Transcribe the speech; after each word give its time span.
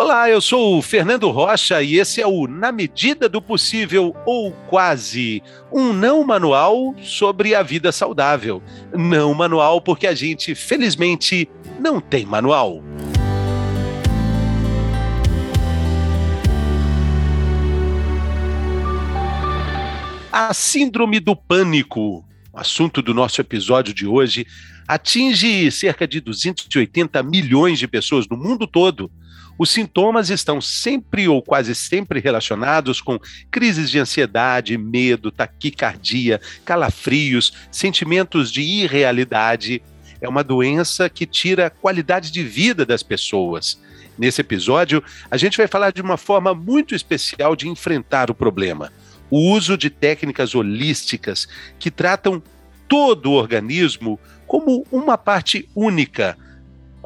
Olá, 0.00 0.30
eu 0.30 0.40
sou 0.40 0.78
o 0.78 0.80
Fernando 0.80 1.28
Rocha 1.28 1.82
e 1.82 1.96
esse 1.96 2.22
é 2.22 2.26
o 2.26 2.46
Na 2.46 2.70
Medida 2.70 3.28
do 3.28 3.42
Possível 3.42 4.14
ou 4.24 4.52
Quase, 4.68 5.42
um 5.72 5.92
não 5.92 6.22
manual 6.22 6.94
sobre 7.02 7.52
a 7.52 7.64
vida 7.64 7.90
saudável. 7.90 8.62
Não 8.96 9.34
manual 9.34 9.80
porque 9.80 10.06
a 10.06 10.14
gente, 10.14 10.54
felizmente, 10.54 11.50
não 11.80 12.00
tem 12.00 12.24
manual. 12.24 12.80
A 20.30 20.54
Síndrome 20.54 21.18
do 21.18 21.34
Pânico, 21.34 22.24
assunto 22.54 23.02
do 23.02 23.12
nosso 23.12 23.40
episódio 23.40 23.92
de 23.92 24.06
hoje, 24.06 24.46
atinge 24.86 25.72
cerca 25.72 26.06
de 26.06 26.20
280 26.20 27.20
milhões 27.24 27.80
de 27.80 27.88
pessoas 27.88 28.28
no 28.28 28.36
mundo 28.36 28.64
todo 28.64 29.10
os 29.58 29.70
sintomas 29.70 30.30
estão 30.30 30.60
sempre 30.60 31.26
ou 31.26 31.42
quase 31.42 31.74
sempre 31.74 32.20
relacionados 32.20 33.00
com 33.00 33.18
crises 33.50 33.90
de 33.90 33.98
ansiedade, 33.98 34.78
medo, 34.78 35.32
taquicardia, 35.32 36.40
calafrios, 36.64 37.52
sentimentos 37.70 38.52
de 38.52 38.62
irrealidade. 38.62 39.82
É 40.20 40.28
uma 40.28 40.44
doença 40.44 41.08
que 41.08 41.26
tira 41.26 41.66
a 41.66 41.70
qualidade 41.70 42.30
de 42.30 42.44
vida 42.44 42.86
das 42.86 43.02
pessoas. 43.02 43.80
Nesse 44.16 44.40
episódio, 44.40 45.02
a 45.30 45.36
gente 45.36 45.56
vai 45.56 45.66
falar 45.66 45.92
de 45.92 46.02
uma 46.02 46.16
forma 46.16 46.54
muito 46.54 46.94
especial 46.94 47.56
de 47.56 47.68
enfrentar 47.68 48.30
o 48.30 48.34
problema: 48.34 48.92
o 49.28 49.52
uso 49.52 49.76
de 49.76 49.90
técnicas 49.90 50.54
holísticas 50.54 51.48
que 51.78 51.90
tratam 51.90 52.42
todo 52.88 53.30
o 53.30 53.34
organismo 53.34 54.18
como 54.46 54.86
uma 54.90 55.18
parte 55.18 55.68
única 55.74 56.36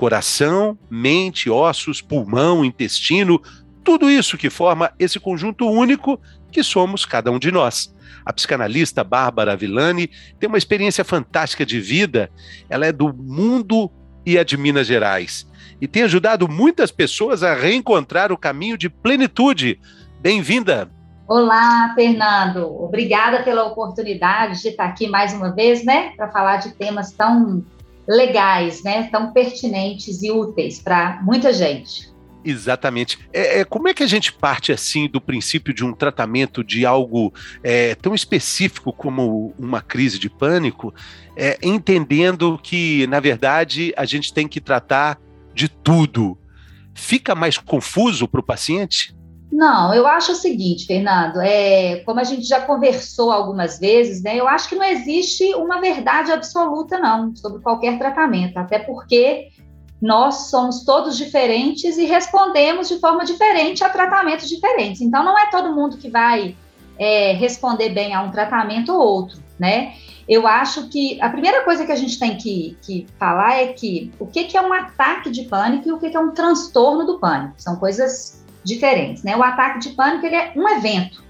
coração, 0.02 0.76
mente, 0.90 1.48
ossos, 1.48 2.00
pulmão, 2.00 2.64
intestino, 2.64 3.40
tudo 3.84 4.10
isso 4.10 4.36
que 4.36 4.50
forma 4.50 4.92
esse 4.98 5.20
conjunto 5.20 5.64
único 5.70 6.20
que 6.50 6.60
somos 6.64 7.06
cada 7.06 7.30
um 7.30 7.38
de 7.38 7.52
nós. 7.52 7.94
A 8.26 8.32
psicanalista 8.32 9.04
Bárbara 9.04 9.56
Villani 9.56 10.10
tem 10.40 10.48
uma 10.48 10.58
experiência 10.58 11.04
fantástica 11.04 11.64
de 11.64 11.80
vida. 11.80 12.32
Ela 12.68 12.86
é 12.86 12.90
do 12.90 13.14
mundo 13.14 13.88
e 14.26 14.36
é 14.36 14.42
de 14.42 14.56
Minas 14.56 14.88
Gerais 14.88 15.48
e 15.80 15.86
tem 15.86 16.02
ajudado 16.02 16.48
muitas 16.48 16.90
pessoas 16.90 17.44
a 17.44 17.54
reencontrar 17.54 18.32
o 18.32 18.36
caminho 18.36 18.76
de 18.76 18.88
plenitude. 18.88 19.78
Bem-vinda. 20.20 20.90
Olá, 21.28 21.92
Fernando. 21.94 22.66
Obrigada 22.82 23.44
pela 23.44 23.66
oportunidade 23.66 24.62
de 24.62 24.68
estar 24.70 24.86
aqui 24.86 25.06
mais 25.06 25.32
uma 25.32 25.54
vez, 25.54 25.84
né, 25.84 26.10
para 26.16 26.28
falar 26.28 26.56
de 26.56 26.72
temas 26.72 27.12
tão 27.12 27.64
legais, 28.06 28.82
né, 28.82 29.08
tão 29.10 29.32
pertinentes 29.32 30.22
e 30.22 30.30
úteis 30.30 30.80
para 30.80 31.20
muita 31.22 31.52
gente. 31.52 32.12
Exatamente. 32.44 33.18
É, 33.32 33.60
é, 33.60 33.64
como 33.64 33.88
é 33.88 33.94
que 33.94 34.02
a 34.02 34.06
gente 34.06 34.32
parte 34.32 34.72
assim 34.72 35.08
do 35.08 35.20
princípio 35.20 35.72
de 35.72 35.84
um 35.84 35.92
tratamento 35.92 36.64
de 36.64 36.84
algo 36.84 37.32
é, 37.62 37.94
tão 37.94 38.14
específico 38.14 38.92
como 38.92 39.54
uma 39.58 39.80
crise 39.80 40.18
de 40.18 40.28
pânico, 40.28 40.92
é, 41.36 41.56
entendendo 41.62 42.58
que, 42.60 43.06
na 43.06 43.20
verdade, 43.20 43.92
a 43.96 44.04
gente 44.04 44.34
tem 44.34 44.48
que 44.48 44.60
tratar 44.60 45.18
de 45.54 45.68
tudo? 45.68 46.36
Fica 46.94 47.34
mais 47.34 47.56
confuso 47.56 48.26
para 48.26 48.40
o 48.40 48.44
paciente? 48.44 49.14
Não, 49.52 49.92
eu 49.92 50.06
acho 50.06 50.32
o 50.32 50.34
seguinte, 50.34 50.86
Fernando, 50.86 51.38
é, 51.38 51.96
como 52.06 52.18
a 52.18 52.24
gente 52.24 52.44
já 52.44 52.62
conversou 52.62 53.30
algumas 53.30 53.78
vezes, 53.78 54.22
né, 54.22 54.34
eu 54.34 54.48
acho 54.48 54.66
que 54.66 54.74
não 54.74 54.84
existe 54.84 55.54
uma 55.54 55.78
verdade 55.78 56.32
absoluta, 56.32 56.98
não, 56.98 57.36
sobre 57.36 57.60
qualquer 57.60 57.98
tratamento, 57.98 58.56
até 58.56 58.78
porque 58.78 59.50
nós 60.00 60.48
somos 60.48 60.84
todos 60.84 61.18
diferentes 61.18 61.98
e 61.98 62.06
respondemos 62.06 62.88
de 62.88 62.98
forma 62.98 63.26
diferente 63.26 63.84
a 63.84 63.90
tratamentos 63.90 64.48
diferentes. 64.48 65.02
Então, 65.02 65.22
não 65.22 65.38
é 65.38 65.50
todo 65.50 65.74
mundo 65.74 65.98
que 65.98 66.08
vai 66.08 66.56
é, 66.98 67.32
responder 67.34 67.90
bem 67.90 68.14
a 68.14 68.22
um 68.22 68.30
tratamento 68.30 68.90
ou 68.90 69.00
outro, 69.00 69.38
né? 69.58 69.92
Eu 70.26 70.46
acho 70.46 70.88
que 70.88 71.20
a 71.20 71.28
primeira 71.28 71.62
coisa 71.62 71.84
que 71.84 71.92
a 71.92 71.96
gente 71.96 72.18
tem 72.18 72.36
que, 72.36 72.76
que 72.80 73.06
falar 73.18 73.60
é 73.60 73.66
que 73.68 74.10
o 74.18 74.26
que, 74.26 74.44
que 74.44 74.56
é 74.56 74.62
um 74.62 74.72
ataque 74.72 75.30
de 75.30 75.42
pânico 75.42 75.88
e 75.88 75.92
o 75.92 75.98
que, 75.98 76.10
que 76.10 76.16
é 76.16 76.20
um 76.20 76.30
transtorno 76.30 77.04
do 77.04 77.18
pânico. 77.18 77.54
São 77.58 77.76
coisas 77.76 78.41
diferentes, 78.64 79.22
né? 79.22 79.36
O 79.36 79.42
ataque 79.42 79.80
de 79.80 79.90
pânico 79.90 80.26
ele 80.26 80.36
é 80.36 80.52
um 80.56 80.68
evento 80.68 81.22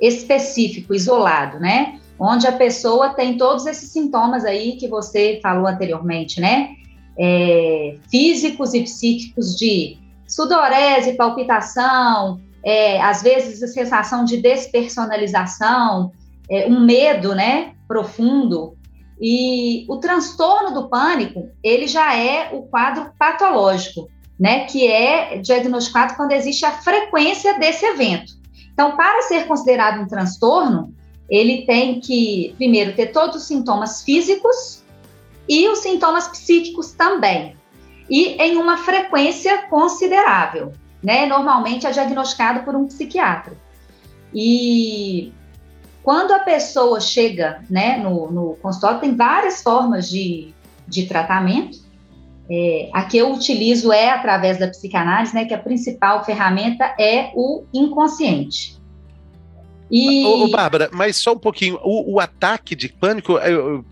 específico, 0.00 0.94
isolado, 0.94 1.58
né? 1.58 1.98
Onde 2.18 2.46
a 2.46 2.52
pessoa 2.52 3.10
tem 3.10 3.36
todos 3.36 3.66
esses 3.66 3.90
sintomas 3.90 4.44
aí 4.44 4.76
que 4.76 4.88
você 4.88 5.40
falou 5.42 5.66
anteriormente, 5.66 6.40
né? 6.40 6.70
É, 7.18 7.96
físicos 8.10 8.74
e 8.74 8.82
psíquicos 8.82 9.56
de 9.56 9.98
sudorese, 10.26 11.14
palpitação, 11.14 12.40
é, 12.64 13.00
às 13.00 13.22
vezes 13.22 13.62
a 13.62 13.66
sensação 13.66 14.24
de 14.24 14.36
despersonalização, 14.36 16.12
é, 16.50 16.66
um 16.66 16.80
medo, 16.80 17.34
né, 17.34 17.72
profundo. 17.86 18.76
E 19.20 19.84
o 19.88 19.96
transtorno 19.96 20.72
do 20.72 20.88
pânico, 20.88 21.50
ele 21.62 21.88
já 21.88 22.16
é 22.16 22.50
o 22.52 22.62
quadro 22.62 23.10
patológico 23.18 24.08
né, 24.38 24.64
que 24.66 24.86
é 24.86 25.38
diagnosticado 25.38 26.14
quando 26.14 26.32
existe 26.32 26.64
a 26.64 26.72
frequência 26.72 27.58
desse 27.58 27.84
evento. 27.84 28.32
Então, 28.72 28.96
para 28.96 29.22
ser 29.22 29.46
considerado 29.46 30.00
um 30.00 30.06
transtorno, 30.06 30.94
ele 31.28 31.66
tem 31.66 32.00
que, 32.00 32.54
primeiro, 32.56 32.94
ter 32.94 33.08
todos 33.08 33.36
os 33.36 33.48
sintomas 33.48 34.02
físicos 34.02 34.82
e 35.48 35.68
os 35.68 35.80
sintomas 35.80 36.28
psíquicos 36.28 36.92
também, 36.92 37.56
e 38.08 38.36
em 38.40 38.56
uma 38.56 38.76
frequência 38.78 39.62
considerável. 39.68 40.72
Né? 41.02 41.26
Normalmente 41.26 41.86
é 41.86 41.90
diagnosticado 41.90 42.64
por 42.64 42.74
um 42.74 42.86
psiquiatra. 42.86 43.56
E 44.32 45.32
quando 46.02 46.32
a 46.32 46.38
pessoa 46.38 47.00
chega 47.00 47.62
né, 47.68 47.98
no, 47.98 48.30
no 48.30 48.54
consultório, 48.56 49.00
tem 49.00 49.14
várias 49.14 49.62
formas 49.62 50.08
de, 50.08 50.54
de 50.86 51.06
tratamento, 51.06 51.78
é, 52.50 52.88
a 52.92 53.04
que 53.04 53.18
eu 53.18 53.32
utilizo 53.32 53.92
é 53.92 54.10
através 54.10 54.58
da 54.58 54.68
psicanálise, 54.68 55.34
né, 55.34 55.44
que 55.44 55.54
a 55.54 55.58
principal 55.58 56.24
ferramenta 56.24 56.94
é 56.98 57.30
o 57.34 57.64
inconsciente. 57.72 58.78
E... 59.90 60.24
Ô, 60.24 60.44
ô, 60.44 60.48
Bárbara, 60.48 60.90
mas 60.92 61.16
só 61.16 61.32
um 61.32 61.38
pouquinho, 61.38 61.78
o, 61.82 62.14
o 62.14 62.20
ataque 62.20 62.74
de 62.74 62.88
pânico, 62.88 63.34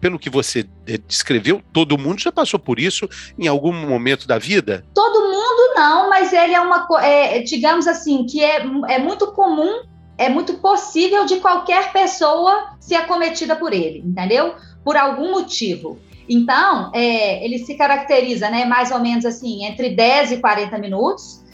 pelo 0.00 0.18
que 0.18 0.28
você 0.28 0.66
descreveu, 1.06 1.62
todo 1.72 1.98
mundo 1.98 2.20
já 2.20 2.30
passou 2.30 2.60
por 2.60 2.78
isso 2.78 3.08
em 3.38 3.46
algum 3.46 3.72
momento 3.72 4.26
da 4.26 4.38
vida? 4.38 4.84
Todo 4.94 5.30
mundo 5.30 5.74
não, 5.74 6.10
mas 6.10 6.32
ele 6.32 6.54
é 6.54 6.60
uma, 6.60 6.86
é, 7.02 7.40
digamos 7.40 7.86
assim, 7.86 8.26
que 8.26 8.42
é, 8.42 8.58
é 8.88 8.98
muito 8.98 9.28
comum, 9.28 9.82
é 10.18 10.28
muito 10.28 10.54
possível 10.54 11.24
de 11.24 11.36
qualquer 11.36 11.92
pessoa 11.92 12.76
ser 12.78 12.96
acometida 12.96 13.56
por 13.56 13.72
ele, 13.72 14.02
entendeu? 14.04 14.54
Por 14.84 14.96
algum 14.96 15.30
motivo. 15.30 15.98
Então, 16.28 16.90
é, 16.94 17.44
ele 17.44 17.58
se 17.58 17.74
caracteriza, 17.74 18.50
né, 18.50 18.64
mais 18.64 18.90
ou 18.90 18.98
menos 18.98 19.24
assim, 19.24 19.64
entre 19.64 19.90
10 19.90 20.32
e 20.32 20.36
40 20.38 20.78
minutos, 20.78 21.44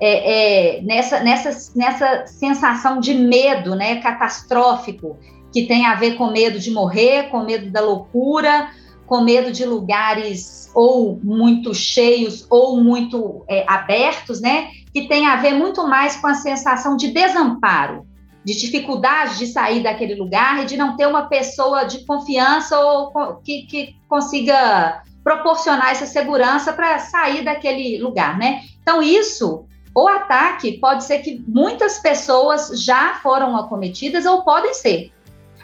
é, 0.00 0.78
é, 0.78 0.82
nessa, 0.82 1.20
nessa, 1.20 1.72
nessa 1.76 2.26
sensação 2.26 2.98
de 2.98 3.14
medo, 3.14 3.74
né, 3.74 3.96
catastrófico, 4.00 5.18
que 5.52 5.66
tem 5.66 5.86
a 5.86 5.94
ver 5.94 6.16
com 6.16 6.30
medo 6.30 6.58
de 6.58 6.70
morrer, 6.70 7.28
com 7.30 7.44
medo 7.44 7.70
da 7.70 7.80
loucura, 7.80 8.70
com 9.06 9.20
medo 9.20 9.52
de 9.52 9.66
lugares 9.66 10.70
ou 10.74 11.20
muito 11.22 11.74
cheios 11.74 12.46
ou 12.48 12.82
muito 12.82 13.44
é, 13.46 13.64
abertos, 13.68 14.40
né, 14.40 14.68
que 14.92 15.06
tem 15.06 15.26
a 15.26 15.36
ver 15.36 15.52
muito 15.52 15.86
mais 15.86 16.16
com 16.16 16.26
a 16.26 16.34
sensação 16.34 16.96
de 16.96 17.08
desamparo, 17.08 18.06
de 18.44 18.54
dificuldade 18.54 19.38
de 19.38 19.46
sair 19.46 19.82
daquele 19.82 20.14
lugar 20.14 20.62
e 20.62 20.66
de 20.66 20.76
não 20.76 20.96
ter 20.96 21.06
uma 21.06 21.26
pessoa 21.26 21.84
de 21.84 22.04
confiança 22.04 22.78
ou 22.78 23.12
que, 23.44 23.62
que 23.62 23.96
consiga 24.08 25.02
proporcionar 25.22 25.90
essa 25.90 26.06
segurança 26.06 26.72
para 26.72 26.98
sair 26.98 27.44
daquele 27.44 28.02
lugar, 28.02 28.36
né? 28.36 28.62
Então, 28.82 29.00
isso, 29.00 29.64
o 29.94 30.08
ataque 30.08 30.78
pode 30.78 31.04
ser 31.04 31.18
que 31.18 31.44
muitas 31.46 31.98
pessoas 31.98 32.82
já 32.82 33.14
foram 33.22 33.56
acometidas 33.56 34.26
ou 34.26 34.42
podem 34.42 34.74
ser. 34.74 35.12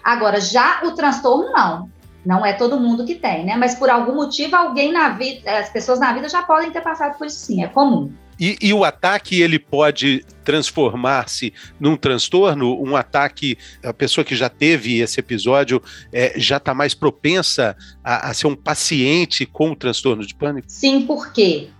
Agora, 0.04 0.40
já 0.40 0.82
o 0.84 0.92
transtorno, 0.92 1.50
não. 1.50 1.90
Não 2.25 2.44
é 2.44 2.52
todo 2.52 2.78
mundo 2.78 3.04
que 3.04 3.14
tem, 3.14 3.44
né? 3.44 3.56
Mas 3.56 3.75
por 3.75 3.90
algum 3.90 4.14
motivo, 4.14 4.54
alguém 4.54 4.92
na 4.92 5.10
vida, 5.10 5.58
as 5.58 5.70
pessoas 5.70 5.98
na 5.98 6.12
vida 6.12 6.28
já 6.28 6.42
podem 6.42 6.70
ter 6.70 6.82
passado 6.82 7.16
por 7.16 7.26
isso, 7.26 7.38
sim, 7.38 7.64
é 7.64 7.69
comum. 7.69 8.12
E, 8.38 8.56
e, 8.61 8.73
o 8.73 8.85
ataque 8.85 9.40
ele 9.40 9.58
pode 9.58 10.25
transformar-se 10.44 11.52
num 11.81 11.96
transtorno? 11.96 12.81
Um 12.81 12.96
ataque, 12.96 13.58
a 13.85 13.93
pessoa 13.93 14.25
que 14.25 14.37
já 14.37 14.49
teve 14.49 15.00
esse 15.00 15.19
episódio 15.19 15.82
é, 16.12 16.35
já 16.37 16.58
está 16.58 16.73
mais 16.73 16.94
propensa 16.94 17.76
a, 18.02 18.31
a, 18.31 18.35
ser 18.35 18.46
um 18.46 18.55
paciente 18.55 19.44
com 19.44 19.73
o 19.73 19.76
transtorno 19.76 20.25
de 20.25 20.35
pânico? 20.35 20.69
Sim, 20.70 21.05
porque 21.06 21.70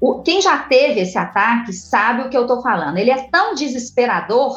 o, 0.00 0.22
quem 0.22 0.40
já 0.40 0.58
teve 0.58 1.00
esse 1.00 1.18
ataque 1.18 1.72
sabe 1.72 2.22
o 2.22 2.30
que 2.30 2.36
eu 2.36 2.42
estou 2.42 2.62
falando. 2.62 2.96
Ele 2.96 3.10
é 3.10 3.28
tão 3.30 3.54
desesperador 3.54 4.56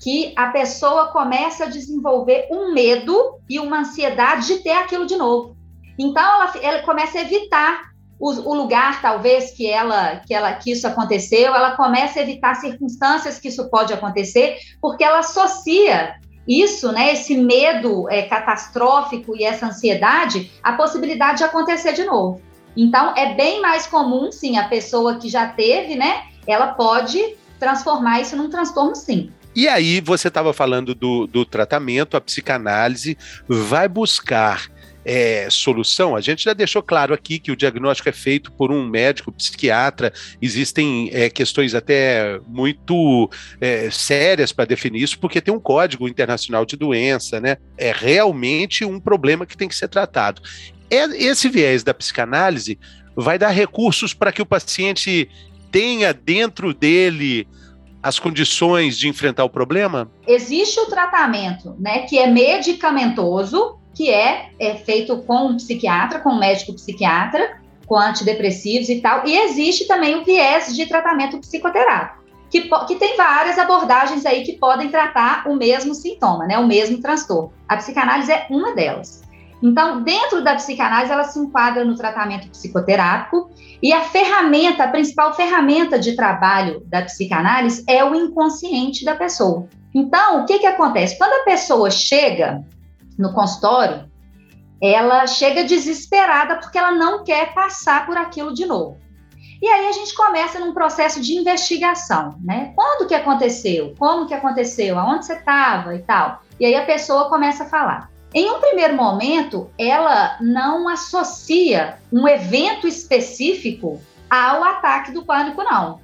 que 0.00 0.32
a 0.36 0.48
pessoa 0.48 1.08
começa 1.08 1.64
a 1.64 1.68
desenvolver 1.68 2.46
um 2.50 2.72
medo 2.72 3.38
e 3.48 3.58
uma 3.58 3.80
ansiedade 3.80 4.46
de 4.46 4.62
ter 4.62 4.72
aquilo 4.72 5.06
de 5.06 5.16
novo. 5.16 5.56
Então 5.98 6.22
ela, 6.22 6.52
ela 6.62 6.82
começa 6.82 7.18
a 7.18 7.22
evitar 7.22 7.87
o, 8.18 8.30
o, 8.30 8.54
lugar 8.54 9.00
talvez 9.00 9.52
que 9.52 9.66
ela 9.66 10.16
que 10.16 10.34
ela 10.34 10.52
que 10.52 10.72
isso 10.72 10.86
aconteceu, 10.86 11.54
ela 11.54 11.76
começa 11.76 12.18
a 12.18 12.22
evitar 12.22 12.54
circunstâncias 12.54 13.38
que 13.38 13.48
isso 13.48 13.68
pode 13.70 13.92
acontecer, 13.92 14.56
porque 14.80 15.04
ela 15.04 15.20
associa 15.20 16.16
isso, 16.48 16.90
né, 16.90 17.12
esse 17.12 17.36
medo 17.36 18.08
é, 18.08 18.22
catastrófico 18.22 19.36
e 19.36 19.44
essa 19.44 19.66
ansiedade, 19.66 20.50
a 20.62 20.72
possibilidade 20.72 21.38
de 21.38 21.44
acontecer 21.44 21.92
de 21.92 22.04
novo. 22.04 22.40
Então, 22.74 23.12
é 23.16 23.34
bem 23.34 23.60
mais 23.60 23.86
comum, 23.86 24.32
sim, 24.32 24.56
a 24.56 24.66
pessoa 24.66 25.16
que 25.18 25.28
já 25.28 25.48
teve, 25.48 25.94
né, 25.94 26.22
ela 26.46 26.68
pode 26.68 27.36
transformar 27.58 28.22
isso 28.22 28.34
num 28.34 28.48
transtorno, 28.48 28.96
sim. 28.96 29.30
E 29.54 29.68
aí, 29.68 30.00
você 30.00 30.28
estava 30.28 30.52
falando 30.54 30.94
do, 30.94 31.26
do 31.26 31.44
tratamento, 31.44 32.16
a 32.16 32.20
psicanálise 32.20 33.18
vai 33.46 33.88
buscar 33.88 34.70
é, 35.10 35.48
solução, 35.48 36.14
a 36.14 36.20
gente 36.20 36.44
já 36.44 36.52
deixou 36.52 36.82
claro 36.82 37.14
aqui 37.14 37.38
que 37.38 37.50
o 37.50 37.56
diagnóstico 37.56 38.10
é 38.10 38.12
feito 38.12 38.52
por 38.52 38.70
um 38.70 38.86
médico 38.86 39.32
psiquiatra, 39.32 40.12
existem 40.40 41.08
é, 41.14 41.30
questões 41.30 41.74
até 41.74 42.38
muito 42.46 43.30
é, 43.58 43.88
sérias 43.90 44.52
para 44.52 44.66
definir 44.66 45.02
isso, 45.02 45.18
porque 45.18 45.40
tem 45.40 45.52
um 45.52 45.58
código 45.58 46.06
internacional 46.06 46.66
de 46.66 46.76
doença, 46.76 47.40
né? 47.40 47.56
É 47.78 47.90
realmente 47.90 48.84
um 48.84 49.00
problema 49.00 49.46
que 49.46 49.56
tem 49.56 49.66
que 49.66 49.74
ser 49.74 49.88
tratado. 49.88 50.42
É, 50.90 51.04
esse 51.16 51.48
viés 51.48 51.82
da 51.82 51.94
psicanálise 51.94 52.78
vai 53.16 53.38
dar 53.38 53.48
recursos 53.48 54.12
para 54.12 54.30
que 54.30 54.42
o 54.42 54.46
paciente 54.46 55.30
tenha 55.72 56.12
dentro 56.12 56.74
dele 56.74 57.48
as 58.02 58.18
condições 58.18 58.98
de 58.98 59.08
enfrentar 59.08 59.44
o 59.44 59.50
problema? 59.50 60.10
Existe 60.26 60.78
o 60.80 60.86
tratamento, 60.86 61.74
né, 61.78 62.00
que 62.00 62.18
é 62.18 62.26
medicamentoso, 62.26 63.78
que 63.98 64.08
é, 64.08 64.50
é 64.60 64.76
feito 64.76 65.18
com 65.22 65.48
um 65.48 65.56
psiquiatra, 65.56 66.20
com 66.20 66.30
um 66.30 66.38
médico 66.38 66.72
psiquiatra, 66.72 67.58
com 67.84 67.98
antidepressivos 67.98 68.88
e 68.88 69.00
tal. 69.00 69.26
E 69.26 69.36
existe 69.36 69.88
também 69.88 70.14
o 70.14 70.24
viés 70.24 70.72
de 70.76 70.86
tratamento 70.86 71.36
psicoterápico, 71.38 72.22
que, 72.48 72.70
que 72.86 72.94
tem 72.94 73.16
várias 73.16 73.58
abordagens 73.58 74.24
aí 74.24 74.44
que 74.44 74.52
podem 74.52 74.88
tratar 74.88 75.48
o 75.48 75.56
mesmo 75.56 75.96
sintoma, 75.96 76.46
né, 76.46 76.56
o 76.56 76.64
mesmo 76.64 77.02
transtorno. 77.02 77.52
A 77.68 77.76
psicanálise 77.76 78.30
é 78.30 78.46
uma 78.48 78.72
delas. 78.72 79.24
Então, 79.60 80.00
dentro 80.04 80.44
da 80.44 80.54
psicanálise, 80.54 81.12
ela 81.12 81.24
se 81.24 81.36
enquadra 81.40 81.84
no 81.84 81.96
tratamento 81.96 82.48
psicoterápico 82.50 83.50
e 83.82 83.92
a 83.92 84.02
ferramenta, 84.02 84.84
a 84.84 84.88
principal 84.88 85.34
ferramenta 85.34 85.98
de 85.98 86.14
trabalho 86.14 86.84
da 86.86 87.02
psicanálise 87.02 87.82
é 87.88 88.04
o 88.04 88.14
inconsciente 88.14 89.04
da 89.04 89.16
pessoa. 89.16 89.66
Então, 89.92 90.42
o 90.42 90.46
que, 90.46 90.60
que 90.60 90.66
acontece? 90.66 91.18
Quando 91.18 91.32
a 91.32 91.44
pessoa 91.44 91.90
chega 91.90 92.64
no 93.18 93.32
consultório, 93.32 94.08
ela 94.80 95.26
chega 95.26 95.64
desesperada 95.64 96.56
porque 96.56 96.78
ela 96.78 96.92
não 96.92 97.24
quer 97.24 97.52
passar 97.52 98.06
por 98.06 98.16
aquilo 98.16 98.54
de 98.54 98.64
novo. 98.64 98.96
E 99.60 99.66
aí 99.66 99.88
a 99.88 99.92
gente 99.92 100.14
começa 100.14 100.60
num 100.60 100.72
processo 100.72 101.20
de 101.20 101.34
investigação, 101.34 102.38
né? 102.40 102.72
Quando 102.76 103.08
que 103.08 103.14
aconteceu? 103.14 103.92
Como 103.98 104.26
que 104.26 104.34
aconteceu? 104.34 104.96
Aonde 104.96 105.26
você 105.26 105.34
estava 105.34 105.96
e 105.96 105.98
tal? 105.98 106.42
E 106.60 106.66
aí 106.66 106.76
a 106.76 106.84
pessoa 106.84 107.28
começa 107.28 107.64
a 107.64 107.68
falar. 107.68 108.08
Em 108.32 108.48
um 108.48 108.60
primeiro 108.60 108.94
momento, 108.94 109.68
ela 109.76 110.36
não 110.40 110.88
associa 110.88 111.98
um 112.12 112.28
evento 112.28 112.86
específico 112.86 114.00
ao 114.30 114.62
ataque 114.62 115.10
do 115.10 115.24
pânico, 115.24 115.62
não. 115.64 116.00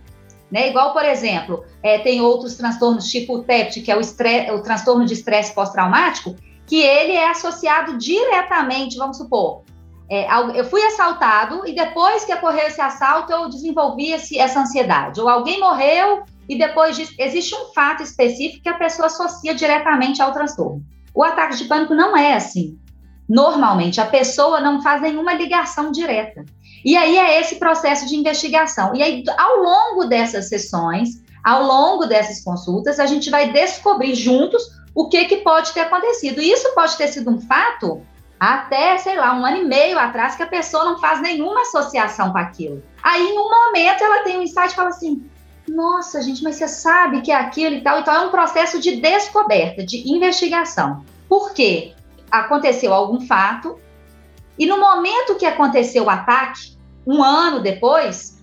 Né? 0.51 0.71
Igual, 0.71 0.93
por 0.93 1.05
exemplo, 1.05 1.65
é, 1.83 1.99
tem 1.99 2.21
outros 2.21 2.57
transtornos 2.57 3.09
tipo 3.09 3.37
o 3.37 3.43
TEPT, 3.45 3.83
que 3.83 3.91
é 3.91 3.97
o, 3.97 4.01
estresse, 4.01 4.51
o 4.51 4.63
transtorno 4.63 5.05
de 5.05 5.13
estresse 5.13 5.55
pós-traumático, 5.55 6.35
que 6.67 6.81
ele 6.81 7.13
é 7.13 7.31
associado 7.31 7.99
diretamente, 7.99 8.97
vamos 8.97 9.19
supor, 9.19 9.63
é, 10.09 10.27
eu 10.55 10.65
fui 10.67 10.83
assaltado 10.83 11.67
e 11.67 11.75
depois 11.75 12.25
que 12.25 12.35
ocorreu 12.35 12.67
esse 12.67 12.81
assalto 12.81 13.33
eu 13.33 13.49
desenvolvi 13.49 14.13
esse, 14.13 14.39
essa 14.39 14.61
ansiedade. 14.61 15.21
Ou 15.21 15.29
alguém 15.29 15.59
morreu 15.61 16.25
e 16.49 16.59
depois 16.59 16.97
disso, 16.97 17.15
existe 17.19 17.55
um 17.55 17.73
fato 17.73 18.03
específico 18.03 18.63
que 18.63 18.69
a 18.69 18.75
pessoa 18.75 19.07
associa 19.07 19.55
diretamente 19.55 20.21
ao 20.21 20.33
transtorno. 20.33 20.83
O 21.15 21.23
ataque 21.23 21.57
de 21.57 21.65
pânico 21.65 21.95
não 21.95 22.17
é 22.17 22.35
assim. 22.35 22.79
Normalmente, 23.27 24.01
a 24.01 24.07
pessoa 24.07 24.61
não 24.61 24.83
faz 24.83 25.01
nenhuma 25.01 25.33
ligação 25.33 25.91
direta. 25.91 26.45
E 26.85 26.97
aí 26.97 27.17
é 27.17 27.41
esse 27.41 27.57
processo 27.57 28.07
de 28.07 28.15
investigação. 28.15 28.95
E 28.95 29.03
aí, 29.03 29.23
ao 29.39 29.57
longo 29.57 30.05
dessas 30.05 30.51
sessões, 30.51 31.23
ao 31.43 31.63
longo 31.65 32.05
dessas 32.05 32.45
consultas, 32.45 33.01
a 33.01 33.07
gente 33.07 33.31
vai 33.31 33.51
descobrir 33.51 34.15
juntos 34.15 34.63
o 34.95 35.09
que, 35.09 35.25
que 35.25 35.39
pode 35.39 35.73
ter 35.73 35.81
acontecido. 35.81 36.41
Isso 36.41 36.75
pode 36.75 36.97
ter 36.97 37.09
sido 37.09 37.31
um 37.31 37.41
fato 37.41 38.03
até, 38.39 38.97
sei 38.99 39.17
lá, 39.17 39.35
um 39.35 39.45
ano 39.45 39.59
e 39.59 39.65
meio 39.65 39.99
atrás, 39.99 40.37
que 40.37 40.43
a 40.43 40.47
pessoa 40.47 40.85
não 40.85 40.99
faz 40.99 41.21
nenhuma 41.21 41.63
associação 41.63 42.31
com 42.31 42.39
aquilo. 42.39 42.83
Aí, 43.03 43.23
em 43.23 43.39
um 43.39 43.51
momento, 43.51 44.03
ela 44.03 44.23
tem 44.23 44.39
um 44.39 44.43
insight 44.43 44.73
e 44.73 44.77
fala 44.77 44.91
assim: 44.91 45.29
nossa, 45.69 46.23
gente, 46.23 46.43
mas 46.43 46.57
você 46.57 46.69
sabe 46.69 47.23
que 47.23 47.33
é 47.33 47.37
aquilo 47.37 47.77
e 47.77 47.81
tal. 47.81 48.01
Então, 48.01 48.15
é 48.15 48.21
um 48.27 48.31
processo 48.31 48.79
de 48.81 48.97
descoberta, 48.97 49.85
de 49.85 50.11
investigação. 50.11 51.05
Por 51.29 51.53
quê? 51.53 51.95
Aconteceu 52.31 52.93
algum 52.93 53.21
fato, 53.21 53.79
e 54.59 54.67
no 54.67 54.79
momento 54.79 55.37
que 55.37 55.47
aconteceu 55.47 56.05
o 56.05 56.11
ataque, 56.11 56.77
um 57.07 57.23
ano 57.23 57.61
depois, 57.61 58.43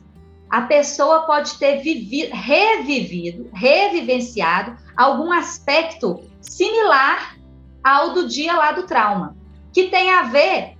a 0.49 0.61
pessoa 0.61 1.21
pode 1.21 1.57
ter 1.57 1.77
vivido, 1.77 2.31
revivido, 2.33 3.49
revivenciado 3.53 4.75
algum 4.97 5.31
aspecto 5.31 6.30
similar 6.41 7.37
ao 7.83 8.13
do 8.13 8.27
dia 8.27 8.53
lá 8.53 8.71
do 8.71 8.83
trauma, 8.83 9.35
que 9.73 9.87
tem 9.87 10.11
a 10.11 10.23
ver 10.23 10.77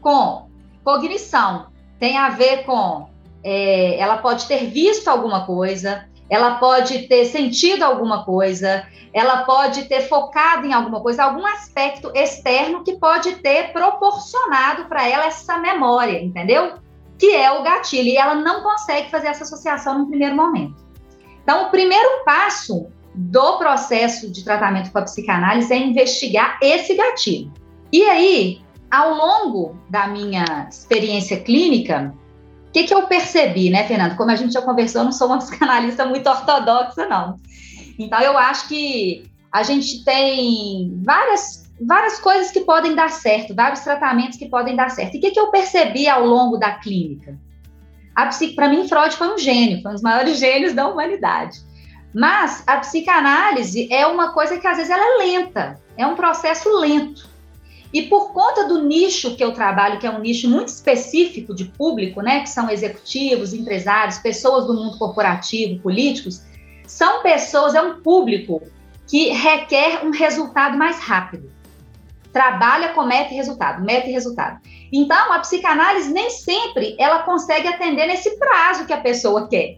com 0.00 0.48
cognição, 0.84 1.66
tem 1.98 2.18
a 2.18 2.30
ver 2.30 2.64
com 2.64 3.08
é, 3.44 3.98
ela 3.98 4.18
pode 4.18 4.46
ter 4.46 4.66
visto 4.66 5.08
alguma 5.08 5.46
coisa, 5.46 6.08
ela 6.30 6.56
pode 6.56 7.08
ter 7.08 7.26
sentido 7.26 7.82
alguma 7.82 8.24
coisa, 8.24 8.86
ela 9.12 9.44
pode 9.44 9.84
ter 9.84 10.08
focado 10.08 10.66
em 10.66 10.72
alguma 10.72 11.00
coisa, 11.00 11.24
algum 11.24 11.44
aspecto 11.46 12.10
externo 12.14 12.84
que 12.84 12.94
pode 12.94 13.36
ter 13.36 13.72
proporcionado 13.72 14.86
para 14.86 15.06
ela 15.06 15.26
essa 15.26 15.58
memória, 15.58 16.22
entendeu? 16.22 16.74
Que 17.18 17.34
é 17.34 17.50
o 17.52 17.62
gatilho, 17.62 18.08
e 18.08 18.16
ela 18.16 18.34
não 18.34 18.62
consegue 18.62 19.10
fazer 19.10 19.28
essa 19.28 19.44
associação 19.44 19.98
no 19.98 20.06
primeiro 20.06 20.34
momento. 20.34 20.82
Então, 21.42 21.66
o 21.66 21.70
primeiro 21.70 22.24
passo 22.24 22.86
do 23.14 23.58
processo 23.58 24.30
de 24.30 24.44
tratamento 24.44 24.90
com 24.90 24.98
a 24.98 25.02
psicanálise 25.02 25.72
é 25.72 25.78
investigar 25.78 26.58
esse 26.62 26.94
gatilho. 26.94 27.52
E 27.92 28.02
aí, 28.04 28.60
ao 28.90 29.14
longo 29.14 29.76
da 29.90 30.06
minha 30.06 30.66
experiência 30.70 31.38
clínica, 31.40 32.14
o 32.68 32.72
que, 32.72 32.84
que 32.84 32.94
eu 32.94 33.06
percebi, 33.06 33.68
né, 33.68 33.84
Fernando? 33.84 34.16
Como 34.16 34.30
a 34.30 34.36
gente 34.36 34.52
já 34.52 34.62
conversou, 34.62 35.02
eu 35.02 35.04
não 35.06 35.12
sou 35.12 35.26
uma 35.26 35.38
psicanalista 35.38 36.06
muito 36.06 36.28
ortodoxa, 36.28 37.06
não. 37.06 37.36
Então, 37.98 38.20
eu 38.20 38.36
acho 38.38 38.68
que 38.68 39.30
a 39.52 39.62
gente 39.62 40.02
tem 40.04 40.98
várias, 41.04 41.70
várias 41.86 42.18
coisas 42.18 42.50
que 42.50 42.60
podem 42.60 42.94
dar 42.94 43.10
certo, 43.10 43.54
vários 43.54 43.80
tratamentos 43.80 44.38
que 44.38 44.48
podem 44.48 44.74
dar 44.74 44.90
certo. 44.90 45.14
E 45.14 45.18
o 45.18 45.20
que, 45.20 45.30
que 45.32 45.40
eu 45.40 45.50
percebi 45.50 46.08
ao 46.08 46.26
longo 46.26 46.56
da 46.56 46.72
clínica? 46.72 47.38
Para 48.54 48.68
mim, 48.68 48.88
Freud 48.88 49.14
foi 49.14 49.34
um 49.34 49.38
gênio, 49.38 49.82
foi 49.82 49.90
um 49.90 49.94
dos 49.94 50.02
maiores 50.02 50.36
gênios 50.40 50.72
da 50.72 50.88
humanidade. 50.88 51.58
Mas 52.14 52.62
a 52.66 52.76
psicanálise 52.78 53.88
é 53.90 54.06
uma 54.06 54.32
coisa 54.32 54.58
que 54.58 54.66
às 54.66 54.76
vezes 54.76 54.90
ela 54.90 55.02
é 55.02 55.24
lenta, 55.24 55.80
é 55.96 56.06
um 56.06 56.14
processo 56.14 56.68
lento. 56.78 57.30
E 57.92 58.02
por 58.02 58.32
conta 58.32 58.66
do 58.66 58.82
nicho 58.82 59.36
que 59.36 59.44
eu 59.44 59.52
trabalho, 59.52 59.98
que 59.98 60.06
é 60.06 60.10
um 60.10 60.20
nicho 60.20 60.48
muito 60.48 60.68
específico 60.68 61.54
de 61.54 61.66
público, 61.66 62.22
né, 62.22 62.40
que 62.40 62.48
são 62.48 62.70
executivos, 62.70 63.52
empresários, 63.52 64.18
pessoas 64.18 64.66
do 64.66 64.74
mundo 64.74 64.98
corporativo, 64.98 65.80
políticos, 65.80 66.42
são 66.86 67.22
pessoas, 67.22 67.74
é 67.74 67.82
um 67.82 68.00
público 68.00 68.62
que 69.06 69.28
requer 69.28 70.04
um 70.04 70.10
resultado 70.10 70.76
mais 70.76 70.98
rápido. 71.00 71.50
Trabalha 72.32 72.94
com 72.94 73.04
meta 73.04 73.34
e 73.34 73.36
resultado, 73.36 73.84
meta 73.84 74.08
e 74.08 74.12
resultado. 74.12 74.58
Então, 74.90 75.32
a 75.32 75.38
psicanálise 75.40 76.10
nem 76.10 76.30
sempre 76.30 76.96
ela 76.98 77.22
consegue 77.24 77.68
atender 77.68 78.06
nesse 78.06 78.38
prazo 78.38 78.86
que 78.86 78.92
a 78.92 79.00
pessoa 79.00 79.48
quer, 79.48 79.76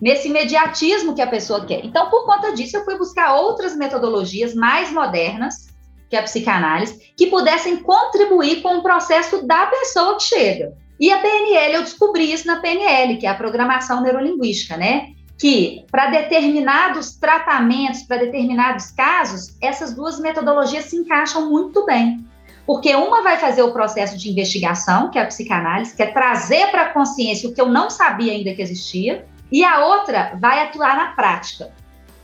nesse 0.00 0.28
imediatismo 0.28 1.14
que 1.14 1.22
a 1.22 1.26
pessoa 1.26 1.64
quer. 1.64 1.84
Então, 1.84 2.10
por 2.10 2.24
conta 2.26 2.52
disso, 2.52 2.76
eu 2.76 2.84
fui 2.84 2.96
buscar 2.98 3.34
outras 3.34 3.76
metodologias 3.76 4.54
mais 4.54 4.90
modernas 4.92 5.66
que 6.08 6.16
é 6.16 6.20
a 6.20 6.22
psicanálise, 6.22 7.12
que 7.16 7.26
pudessem 7.26 7.78
contribuir 7.78 8.62
com 8.62 8.78
o 8.78 8.82
processo 8.82 9.46
da 9.46 9.66
pessoa 9.66 10.16
que 10.16 10.22
chega. 10.22 10.72
E 10.98 11.12
a 11.12 11.18
PNL, 11.18 11.74
eu 11.74 11.82
descobri 11.82 12.32
isso 12.32 12.46
na 12.46 12.56
PNL, 12.56 13.16
que 13.16 13.26
é 13.26 13.28
a 13.28 13.34
programação 13.34 14.00
neurolinguística, 14.00 14.76
né? 14.76 15.08
Que 15.38 15.84
para 15.90 16.08
determinados 16.10 17.16
tratamentos, 17.16 18.02
para 18.02 18.18
determinados 18.18 18.92
casos, 18.92 19.56
essas 19.60 19.94
duas 19.94 20.18
metodologias 20.18 20.86
se 20.86 20.96
encaixam 20.96 21.50
muito 21.50 21.84
bem. 21.84 22.24
Porque 22.64 22.94
uma 22.96 23.22
vai 23.22 23.36
fazer 23.36 23.62
o 23.62 23.72
processo 23.72 24.16
de 24.16 24.30
investigação, 24.30 25.10
que 25.10 25.18
é 25.18 25.22
a 25.22 25.26
psicanálise, 25.26 25.94
que 25.94 26.02
é 26.02 26.06
trazer 26.06 26.68
para 26.70 26.82
a 26.82 26.92
consciência 26.92 27.48
o 27.48 27.54
que 27.54 27.60
eu 27.60 27.68
não 27.68 27.90
sabia 27.90 28.32
ainda 28.32 28.54
que 28.54 28.62
existia, 28.62 29.26
e 29.50 29.64
a 29.64 29.84
outra 29.84 30.36
vai 30.40 30.62
atuar 30.62 30.96
na 30.96 31.06
prática. 31.12 31.72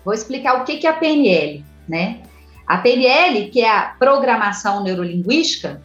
Vou 0.04 0.14
explicar 0.14 0.60
o 0.60 0.64
que 0.64 0.86
é 0.86 0.90
a 0.90 0.94
PNL, 0.94 1.64
né? 1.88 2.22
A 2.66 2.78
PNL, 2.78 3.50
que 3.50 3.60
é 3.60 3.70
a 3.70 3.94
programação 3.98 4.82
neurolinguística, 4.82 5.80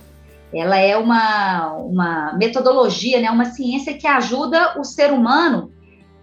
ela 0.53 0.77
é 0.77 0.96
uma, 0.96 1.74
uma 1.74 2.34
metodologia, 2.34 3.20
né, 3.20 3.29
uma 3.29 3.46
ciência 3.46 3.98
que 3.98 4.08
ajuda 4.08 4.79
o 4.79 4.84
ser 4.84 5.12
humano 5.12 5.72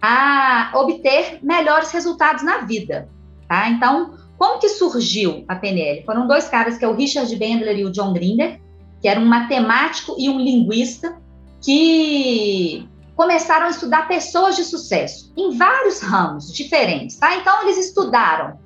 a 0.01 0.71
obter 0.75 1.39
melhores 1.41 1.91
resultados 1.91 2.43
na 2.43 2.59
vida, 2.59 3.07
tá? 3.47 3.69
Então, 3.69 4.17
como 4.37 4.59
que 4.59 4.69
surgiu 4.69 5.45
a 5.47 5.55
PNL? 5.55 6.03
Foram 6.05 6.27
dois 6.27 6.47
caras, 6.47 6.77
que 6.77 6.85
é 6.85 6.87
o 6.87 6.95
Richard 6.95 7.33
Bandler 7.35 7.77
e 7.77 7.85
o 7.85 7.91
John 7.91 8.13
Grinder, 8.13 8.59
que 9.01 9.07
era 9.07 9.19
um 9.19 9.25
matemático 9.25 10.15
e 10.17 10.29
um 10.29 10.39
linguista, 10.39 11.17
que 11.61 12.87
começaram 13.15 13.67
a 13.67 13.69
estudar 13.69 14.07
pessoas 14.07 14.55
de 14.55 14.63
sucesso 14.63 15.31
em 15.37 15.57
vários 15.57 16.01
ramos 16.01 16.51
diferentes, 16.53 17.15
tá? 17.17 17.35
Então, 17.37 17.63
eles 17.63 17.77
estudaram 17.77 18.59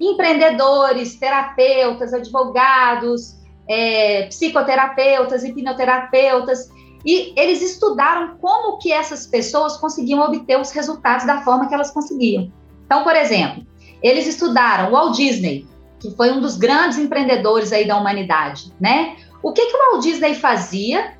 empreendedores, 0.00 1.16
terapeutas, 1.16 2.14
advogados, 2.14 3.36
é, 3.68 4.26
psicoterapeutas, 4.26 5.42
hipnoterapeutas, 5.42 6.70
e 7.04 7.32
eles 7.36 7.60
estudaram 7.62 8.36
como 8.38 8.78
que 8.78 8.92
essas 8.92 9.26
pessoas 9.26 9.76
conseguiam 9.76 10.20
obter 10.20 10.58
os 10.58 10.70
resultados 10.70 11.26
da 11.26 11.42
forma 11.42 11.68
que 11.68 11.74
elas 11.74 11.90
conseguiam. 11.90 12.52
Então, 12.86 13.02
por 13.02 13.14
exemplo, 13.14 13.66
eles 14.02 14.26
estudaram 14.26 14.92
Walt 14.92 15.16
Disney, 15.16 15.66
que 15.98 16.10
foi 16.14 16.30
um 16.30 16.40
dos 16.40 16.56
grandes 16.56 16.98
empreendedores 16.98 17.72
aí 17.72 17.86
da 17.86 17.96
humanidade, 17.96 18.72
né? 18.80 19.16
O 19.42 19.52
que 19.52 19.66
que 19.66 19.76
o 19.76 19.92
Walt 19.92 20.02
Disney 20.02 20.34
fazia 20.34 21.17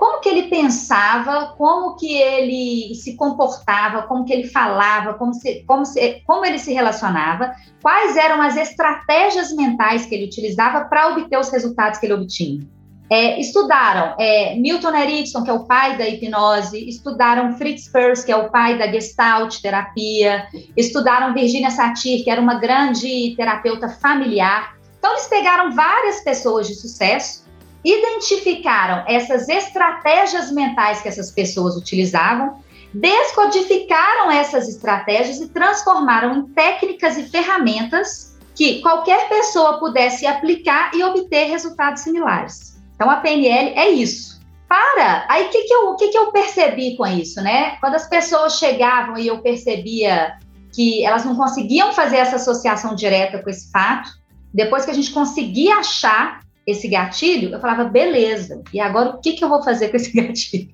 como 0.00 0.18
que 0.22 0.30
ele 0.30 0.44
pensava, 0.44 1.54
como 1.58 1.94
que 1.94 2.16
ele 2.16 2.94
se 2.94 3.16
comportava, 3.16 4.04
como 4.04 4.24
que 4.24 4.32
ele 4.32 4.48
falava, 4.48 5.12
como, 5.12 5.34
se, 5.34 5.62
como, 5.66 5.84
se, 5.84 6.22
como 6.26 6.42
ele 6.42 6.58
se 6.58 6.72
relacionava, 6.72 7.52
quais 7.82 8.16
eram 8.16 8.40
as 8.40 8.56
estratégias 8.56 9.52
mentais 9.52 10.06
que 10.06 10.14
ele 10.14 10.24
utilizava 10.24 10.86
para 10.86 11.08
obter 11.08 11.38
os 11.38 11.50
resultados 11.50 12.00
que 12.00 12.06
ele 12.06 12.14
obtinha. 12.14 12.66
É, 13.10 13.38
estudaram 13.38 14.14
é, 14.18 14.56
Milton 14.56 14.96
Erickson, 14.96 15.44
que 15.44 15.50
é 15.50 15.52
o 15.52 15.66
pai 15.66 15.98
da 15.98 16.08
hipnose, 16.08 16.88
estudaram 16.88 17.52
Fritz 17.58 17.86
Perls, 17.88 18.24
que 18.24 18.32
é 18.32 18.36
o 18.36 18.48
pai 18.50 18.78
da 18.78 18.90
Gestalt 18.90 19.60
terapia, 19.60 20.46
estudaram 20.78 21.34
Virginia 21.34 21.70
Satir, 21.70 22.24
que 22.24 22.30
era 22.30 22.40
uma 22.40 22.54
grande 22.54 23.34
terapeuta 23.36 23.90
familiar. 23.90 24.78
Então, 24.98 25.12
eles 25.12 25.26
pegaram 25.26 25.74
várias 25.74 26.24
pessoas 26.24 26.66
de 26.66 26.74
sucesso 26.74 27.49
identificaram 27.84 29.04
essas 29.06 29.48
estratégias 29.48 30.50
mentais 30.50 31.00
que 31.00 31.08
essas 31.08 31.30
pessoas 31.30 31.76
utilizavam, 31.76 32.62
descodificaram 32.92 34.30
essas 34.30 34.68
estratégias 34.68 35.40
e 35.40 35.48
transformaram 35.48 36.36
em 36.36 36.42
técnicas 36.48 37.16
e 37.16 37.28
ferramentas 37.28 38.38
que 38.54 38.80
qualquer 38.82 39.28
pessoa 39.28 39.78
pudesse 39.78 40.26
aplicar 40.26 40.90
e 40.94 41.02
obter 41.02 41.44
resultados 41.44 42.02
similares. 42.02 42.78
Então, 42.94 43.08
a 43.08 43.16
PNL 43.16 43.72
é 43.78 43.88
isso. 43.90 44.40
Para, 44.68 45.24
aí 45.28 45.46
o 45.46 45.48
que, 45.48 45.62
que, 45.62 45.72
eu, 45.72 45.96
que, 45.96 46.08
que 46.08 46.18
eu 46.18 46.30
percebi 46.30 46.96
com 46.96 47.06
isso, 47.06 47.40
né? 47.40 47.76
Quando 47.80 47.94
as 47.94 48.08
pessoas 48.08 48.58
chegavam 48.58 49.16
e 49.18 49.26
eu 49.26 49.38
percebia 49.38 50.36
que 50.72 51.04
elas 51.04 51.24
não 51.24 51.34
conseguiam 51.34 51.92
fazer 51.92 52.18
essa 52.18 52.36
associação 52.36 52.94
direta 52.94 53.42
com 53.42 53.50
esse 53.50 53.70
fato, 53.72 54.10
depois 54.52 54.84
que 54.84 54.90
a 54.90 54.94
gente 54.94 55.10
conseguia 55.10 55.76
achar 55.76 56.40
esse 56.70 56.88
gatilho, 56.88 57.52
eu 57.52 57.60
falava, 57.60 57.84
beleza, 57.84 58.62
e 58.72 58.80
agora 58.80 59.10
o 59.10 59.20
que, 59.20 59.32
que 59.32 59.44
eu 59.44 59.48
vou 59.48 59.62
fazer 59.62 59.88
com 59.88 59.96
esse 59.96 60.12
gatilho? 60.16 60.70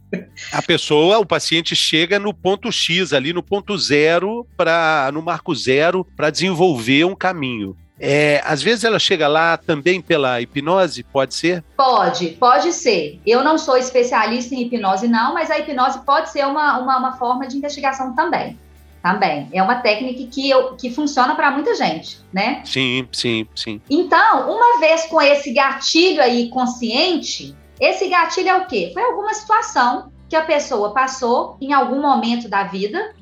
A 0.53 0.63
pessoa, 0.63 1.19
o 1.19 1.27
paciente 1.27 1.75
chega 1.75 2.19
no 2.19 2.33
ponto 2.33 2.71
X, 2.71 3.13
ali 3.13 3.33
no 3.33 3.43
ponto 3.43 3.77
zero, 3.77 4.47
para 4.57 5.11
no 5.13 5.23
marco 5.23 5.55
zero, 5.55 6.07
para 6.17 6.31
desenvolver 6.31 7.05
um 7.05 7.15
caminho. 7.15 7.77
É, 7.99 8.43
às 8.45 8.63
vezes 8.63 8.85
ela 8.85 8.99
chega 8.99 9.27
lá 9.27 9.57
também 9.57 10.03
pela 10.03 10.41
hipnose, 10.41 11.03
pode 11.03 11.35
ser? 11.35 11.65
Pode, 11.77 12.29
pode 12.33 12.73
ser. 12.73 13.19
Eu 13.27 13.43
não 13.43 13.57
sou 13.57 13.77
especialista 13.77 14.55
em 14.55 14.63
hipnose, 14.63 15.09
não, 15.09 15.33
mas 15.33 15.51
a 15.51 15.59
hipnose 15.59 16.05
pode 16.05 16.31
ser 16.31 16.45
uma, 16.45 16.79
uma, 16.79 16.99
uma 16.99 17.17
forma 17.17 17.47
de 17.47 17.57
investigação 17.57 18.15
também 18.15 18.59
também. 19.07 19.49
É 19.53 19.63
uma 19.63 19.77
técnica 19.77 20.29
que, 20.29 20.51
eu, 20.51 20.75
que 20.75 20.91
funciona 20.91 21.37
para 21.37 21.53
muita 21.53 21.77
gente, 21.77 22.19
né? 22.33 22.61
Sim, 22.65 23.09
sim, 23.13 23.47
sim. 23.55 23.81
Então, 23.89 24.51
uma 24.51 24.81
vez 24.81 25.07
com 25.07 25.23
esse 25.23 25.53
gatilho 25.53 26.21
aí 26.21 26.49
consciente, 26.49 27.55
esse 27.79 28.09
gatilho 28.09 28.49
é 28.49 28.57
o 28.57 28.67
quê? 28.67 28.91
Foi 28.93 29.05
alguma 29.05 29.33
situação 29.33 30.11
que 30.29 30.35
a 30.35 30.43
pessoa 30.43 30.93
passou 30.93 31.57
em 31.61 31.73
algum 31.73 32.01
momento 32.01 32.49
da 32.49 32.65
vida 32.65 33.15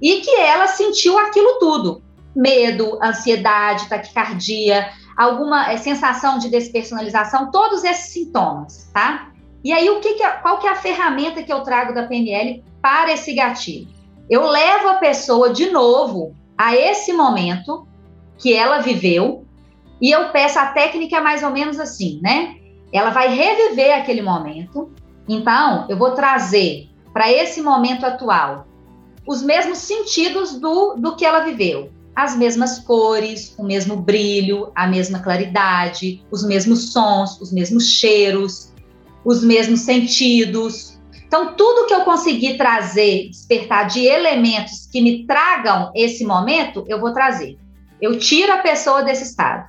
e 0.00 0.20
que 0.22 0.34
ela 0.36 0.68
sentiu 0.68 1.18
aquilo 1.18 1.58
tudo. 1.58 2.02
Medo, 2.34 2.98
ansiedade, 3.02 3.90
taquicardia, 3.90 4.90
alguma 5.18 5.70
é, 5.70 5.76
sensação 5.76 6.38
de 6.38 6.48
despersonalização, 6.48 7.50
todos 7.50 7.84
esses 7.84 8.10
sintomas, 8.10 8.90
tá? 8.92 9.28
E 9.62 9.70
aí, 9.70 9.90
o 9.90 10.00
que, 10.00 10.14
que 10.14 10.22
é, 10.22 10.30
qual 10.30 10.58
que 10.58 10.66
é 10.66 10.70
a 10.70 10.76
ferramenta 10.76 11.42
que 11.42 11.52
eu 11.52 11.60
trago 11.60 11.92
da 11.92 12.06
PNL 12.06 12.64
para 12.80 13.12
esse 13.12 13.34
gatilho? 13.34 13.95
Eu 14.28 14.46
levo 14.46 14.88
a 14.88 14.94
pessoa 14.94 15.50
de 15.50 15.70
novo 15.70 16.34
a 16.58 16.74
esse 16.76 17.12
momento 17.12 17.86
que 18.38 18.52
ela 18.54 18.78
viveu 18.78 19.44
e 20.00 20.10
eu 20.10 20.30
peço 20.30 20.58
a 20.58 20.66
técnica 20.66 21.20
mais 21.20 21.42
ou 21.42 21.50
menos 21.50 21.78
assim, 21.78 22.20
né? 22.22 22.56
Ela 22.92 23.10
vai 23.10 23.28
reviver 23.28 23.96
aquele 23.96 24.22
momento. 24.22 24.90
Então, 25.28 25.86
eu 25.88 25.96
vou 25.96 26.12
trazer 26.12 26.88
para 27.12 27.32
esse 27.32 27.62
momento 27.62 28.04
atual 28.04 28.66
os 29.26 29.42
mesmos 29.42 29.78
sentidos 29.78 30.58
do, 30.60 30.94
do 30.94 31.16
que 31.16 31.24
ela 31.24 31.40
viveu. 31.40 31.90
As 32.14 32.36
mesmas 32.36 32.78
cores, 32.78 33.54
o 33.58 33.64
mesmo 33.64 33.96
brilho, 33.96 34.70
a 34.74 34.86
mesma 34.86 35.18
claridade, 35.18 36.24
os 36.30 36.44
mesmos 36.44 36.92
sons, 36.92 37.40
os 37.40 37.52
mesmos 37.52 37.86
cheiros, 37.86 38.72
os 39.24 39.42
mesmos 39.42 39.80
sentidos, 39.80 40.95
então, 41.26 41.54
tudo 41.54 41.86
que 41.86 41.94
eu 41.94 42.02
conseguir 42.02 42.56
trazer, 42.56 43.28
despertar 43.28 43.88
de 43.88 44.06
elementos 44.06 44.86
que 44.86 45.00
me 45.00 45.26
tragam 45.26 45.90
esse 45.94 46.24
momento, 46.24 46.84
eu 46.86 47.00
vou 47.00 47.12
trazer. 47.12 47.58
Eu 48.00 48.18
tiro 48.18 48.52
a 48.52 48.58
pessoa 48.58 49.02
desse 49.02 49.24
estado. 49.24 49.68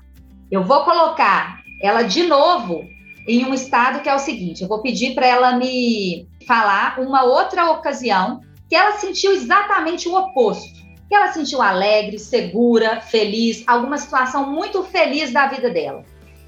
Eu 0.52 0.64
vou 0.64 0.84
colocar 0.84 1.62
ela 1.82 2.04
de 2.04 2.24
novo 2.24 2.86
em 3.28 3.44
um 3.44 3.54
estado 3.54 4.02
que 4.02 4.10
é 4.10 4.16
o 4.16 4.20
seguinte: 4.20 4.62
eu 4.62 4.68
vou 4.68 4.82
pedir 4.82 5.16
para 5.16 5.26
ela 5.26 5.58
me 5.58 6.28
falar 6.48 7.00
uma 7.00 7.24
outra 7.24 7.72
ocasião 7.72 8.40
que 8.70 8.76
ela 8.76 8.98
sentiu 8.98 9.32
exatamente 9.34 10.08
o 10.08 10.16
oposto. 10.16 10.78
Que 11.10 11.16
ela 11.16 11.32
sentiu 11.32 11.62
alegre, 11.62 12.20
segura, 12.20 13.02
feliz, 13.02 13.64
alguma 13.66 13.98
situação 13.98 14.52
muito 14.52 14.84
feliz 14.84 15.32
da 15.32 15.48
vida 15.48 15.70
dela. 15.70 16.04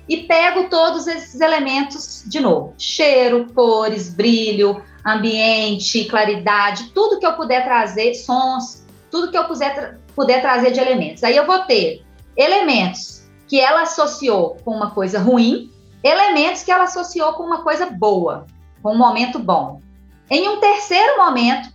E 0.07 0.17
pego 0.17 0.69
todos 0.69 1.07
esses 1.07 1.39
elementos 1.41 2.23
de 2.27 2.39
novo: 2.39 2.75
cheiro, 2.77 3.47
cores, 3.53 4.13
brilho, 4.13 4.83
ambiente, 5.05 6.05
claridade, 6.05 6.91
tudo 6.93 7.19
que 7.19 7.25
eu 7.25 7.33
puder 7.33 7.63
trazer, 7.63 8.13
sons, 8.15 8.85
tudo 9.09 9.31
que 9.31 9.37
eu 9.37 9.45
puder, 9.45 9.99
puder 10.15 10.41
trazer 10.41 10.71
de 10.71 10.79
elementos. 10.79 11.23
Aí 11.23 11.35
eu 11.35 11.45
vou 11.45 11.59
ter 11.59 12.03
elementos 12.35 13.29
que 13.47 13.59
ela 13.59 13.81
associou 13.81 14.57
com 14.63 14.71
uma 14.71 14.91
coisa 14.91 15.19
ruim, 15.19 15.71
elementos 16.03 16.63
que 16.63 16.71
ela 16.71 16.83
associou 16.83 17.33
com 17.33 17.43
uma 17.43 17.63
coisa 17.63 17.87
boa, 17.87 18.45
com 18.81 18.93
um 18.93 18.97
momento 18.97 19.39
bom. 19.39 19.81
Em 20.29 20.47
um 20.47 20.59
terceiro 20.59 21.17
momento, 21.17 21.69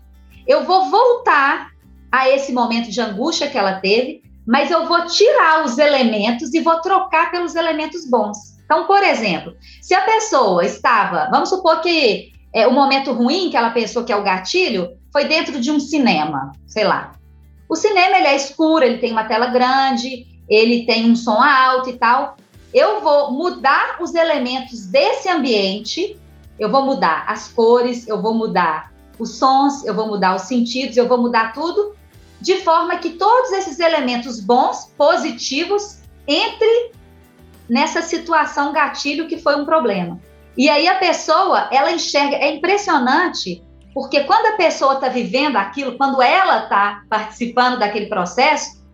eu 0.46 0.64
vou 0.64 0.90
voltar 0.90 1.70
a 2.12 2.28
esse 2.30 2.52
momento 2.52 2.90
de 2.90 3.00
angústia 3.00 3.50
que 3.50 3.58
ela 3.58 3.80
teve, 3.80 4.22
mas 4.46 4.70
eu 4.70 4.86
vou 4.86 5.06
tirar 5.06 5.64
os 5.64 5.78
elementos 5.78 6.54
e 6.54 6.60
vou 6.60 6.80
trocar 6.80 7.30
pelos 7.30 7.54
elementos 7.54 8.08
bons. 8.08 8.54
Então, 8.64 8.86
por 8.86 9.02
exemplo, 9.02 9.56
se 9.82 9.94
a 9.94 10.02
pessoa 10.02 10.64
estava, 10.64 11.28
vamos 11.30 11.48
supor 11.48 11.80
que 11.80 12.33
é, 12.54 12.68
o 12.68 12.72
momento 12.72 13.12
ruim 13.12 13.50
que 13.50 13.56
ela 13.56 13.70
pensou 13.70 14.04
que 14.04 14.12
é 14.12 14.16
o 14.16 14.22
gatilho 14.22 14.96
foi 15.12 15.24
dentro 15.24 15.60
de 15.60 15.72
um 15.72 15.80
cinema, 15.80 16.52
sei 16.64 16.84
lá. 16.84 17.12
O 17.68 17.74
cinema 17.74 18.16
ele 18.16 18.28
é 18.28 18.36
escuro, 18.36 18.84
ele 18.84 18.98
tem 18.98 19.10
uma 19.10 19.24
tela 19.24 19.46
grande, 19.46 20.24
ele 20.48 20.86
tem 20.86 21.10
um 21.10 21.16
som 21.16 21.42
alto 21.42 21.90
e 21.90 21.94
tal. 21.94 22.36
Eu 22.72 23.00
vou 23.00 23.32
mudar 23.32 23.96
os 24.00 24.14
elementos 24.14 24.86
desse 24.86 25.28
ambiente, 25.28 26.16
eu 26.56 26.70
vou 26.70 26.84
mudar 26.84 27.24
as 27.26 27.48
cores, 27.48 28.06
eu 28.06 28.22
vou 28.22 28.32
mudar 28.32 28.92
os 29.18 29.36
sons, 29.36 29.84
eu 29.84 29.94
vou 29.94 30.06
mudar 30.06 30.36
os 30.36 30.42
sentidos, 30.42 30.96
eu 30.96 31.08
vou 31.08 31.18
mudar 31.18 31.52
tudo, 31.52 31.96
de 32.40 32.56
forma 32.60 32.98
que 32.98 33.10
todos 33.10 33.50
esses 33.50 33.80
elementos 33.80 34.38
bons, 34.38 34.92
positivos, 34.96 35.98
entre 36.26 36.92
nessa 37.68 38.00
situação 38.00 38.72
gatilho 38.72 39.26
que 39.26 39.38
foi 39.38 39.56
um 39.56 39.64
problema. 39.64 40.20
E 40.56 40.68
aí 40.68 40.86
a 40.86 40.96
pessoa, 40.96 41.68
ela 41.72 41.90
enxerga, 41.90 42.36
é 42.36 42.54
impressionante, 42.54 43.62
porque 43.92 44.24
quando 44.24 44.46
a 44.46 44.56
pessoa 44.56 44.94
está 44.94 45.08
vivendo 45.08 45.56
aquilo, 45.56 45.96
quando 45.96 46.20
ela 46.22 46.64
está 46.64 47.02
participando 47.08 47.78
daquele 47.78 48.06
processo, 48.06 48.84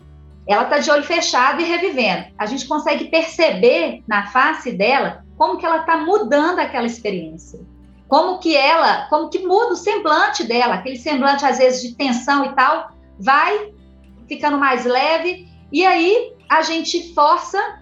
ela 0.47 0.65
está 0.65 0.79
de 0.79 0.91
olho 0.91 1.05
fechado 1.05 1.61
e 1.61 1.65
revivendo. 1.65 2.27
A 2.39 2.47
gente 2.47 2.67
consegue 2.67 3.07
perceber 3.07 4.03
na 4.09 4.27
face 4.27 4.73
dela 4.73 5.25
como 5.37 5.59
que 5.59 5.65
ela 5.65 5.79
está 5.79 5.97
mudando 5.99 6.59
aquela 6.59 6.87
experiência. 6.87 7.61
Como 8.09 8.39
que 8.41 8.57
ela, 8.57 9.07
como 9.09 9.31
que 9.31 9.39
muda 9.39 9.73
o 9.73 9.77
semblante 9.77 10.45
dela, 10.45 10.75
aquele 10.75 10.97
semblante 10.97 11.45
às 11.45 11.59
vezes 11.59 11.83
de 11.83 11.95
tensão 11.95 12.45
e 12.45 12.55
tal, 12.55 12.91
vai 13.19 13.73
ficando 14.27 14.59
mais 14.59 14.85
leve, 14.85 15.49
e 15.73 15.87
aí 15.87 16.35
a 16.49 16.63
gente 16.63 17.15
força 17.15 17.80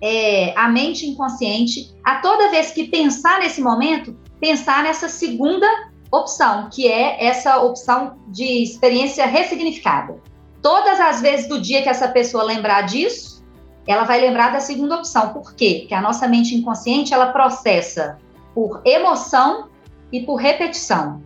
é, 0.00 0.52
a 0.56 0.68
mente 0.68 1.06
inconsciente 1.06 1.94
a 2.04 2.16
toda 2.16 2.50
vez 2.50 2.70
que 2.70 2.88
pensar 2.88 3.38
nesse 3.38 3.60
momento, 3.60 4.16
pensar 4.40 4.82
nessa 4.82 5.08
segunda 5.08 5.66
opção, 6.10 6.68
que 6.70 6.86
é 6.86 7.24
essa 7.24 7.58
opção 7.58 8.18
de 8.28 8.62
experiência 8.62 9.26
ressignificada. 9.26 10.20
Todas 10.62 11.00
as 11.00 11.20
vezes 11.20 11.48
do 11.48 11.60
dia 11.60 11.82
que 11.82 11.88
essa 11.88 12.08
pessoa 12.08 12.42
lembrar 12.42 12.82
disso, 12.82 13.44
ela 13.86 14.04
vai 14.04 14.20
lembrar 14.20 14.52
da 14.52 14.60
segunda 14.60 14.96
opção. 14.96 15.32
Por 15.32 15.54
quê? 15.54 15.78
Porque 15.80 15.94
a 15.94 16.00
nossa 16.00 16.26
mente 16.26 16.54
inconsciente, 16.54 17.14
ela 17.14 17.32
processa 17.32 18.18
por 18.54 18.82
emoção 18.84 19.68
e 20.12 20.22
por 20.22 20.36
repetição. 20.36 21.22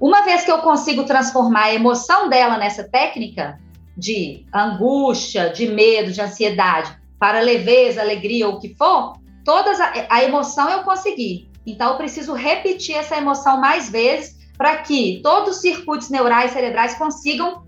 Uma 0.00 0.22
vez 0.22 0.44
que 0.44 0.52
eu 0.52 0.58
consigo 0.58 1.04
transformar 1.04 1.64
a 1.64 1.74
emoção 1.74 2.28
dela 2.28 2.58
nessa 2.58 2.84
técnica 2.84 3.58
de 3.96 4.44
angústia, 4.54 5.48
de 5.48 5.66
medo, 5.68 6.12
de 6.12 6.20
ansiedade, 6.20 6.96
para 7.18 7.40
leveza, 7.40 8.00
alegria 8.00 8.48
ou 8.48 8.54
o 8.54 8.60
que 8.60 8.74
for, 8.74 9.14
todas 9.44 9.80
a, 9.80 10.06
a 10.10 10.24
emoção 10.24 10.68
eu 10.68 10.82
consegui. 10.82 11.48
Então 11.66 11.92
eu 11.92 11.96
preciso 11.96 12.34
repetir 12.34 12.94
essa 12.94 13.16
emoção 13.16 13.60
mais 13.60 13.90
vezes 13.90 14.36
para 14.56 14.76
que 14.78 15.20
todos 15.22 15.56
os 15.56 15.60
circuitos 15.60 16.10
neurais 16.10 16.52
cerebrais 16.52 16.94
consigam 16.94 17.64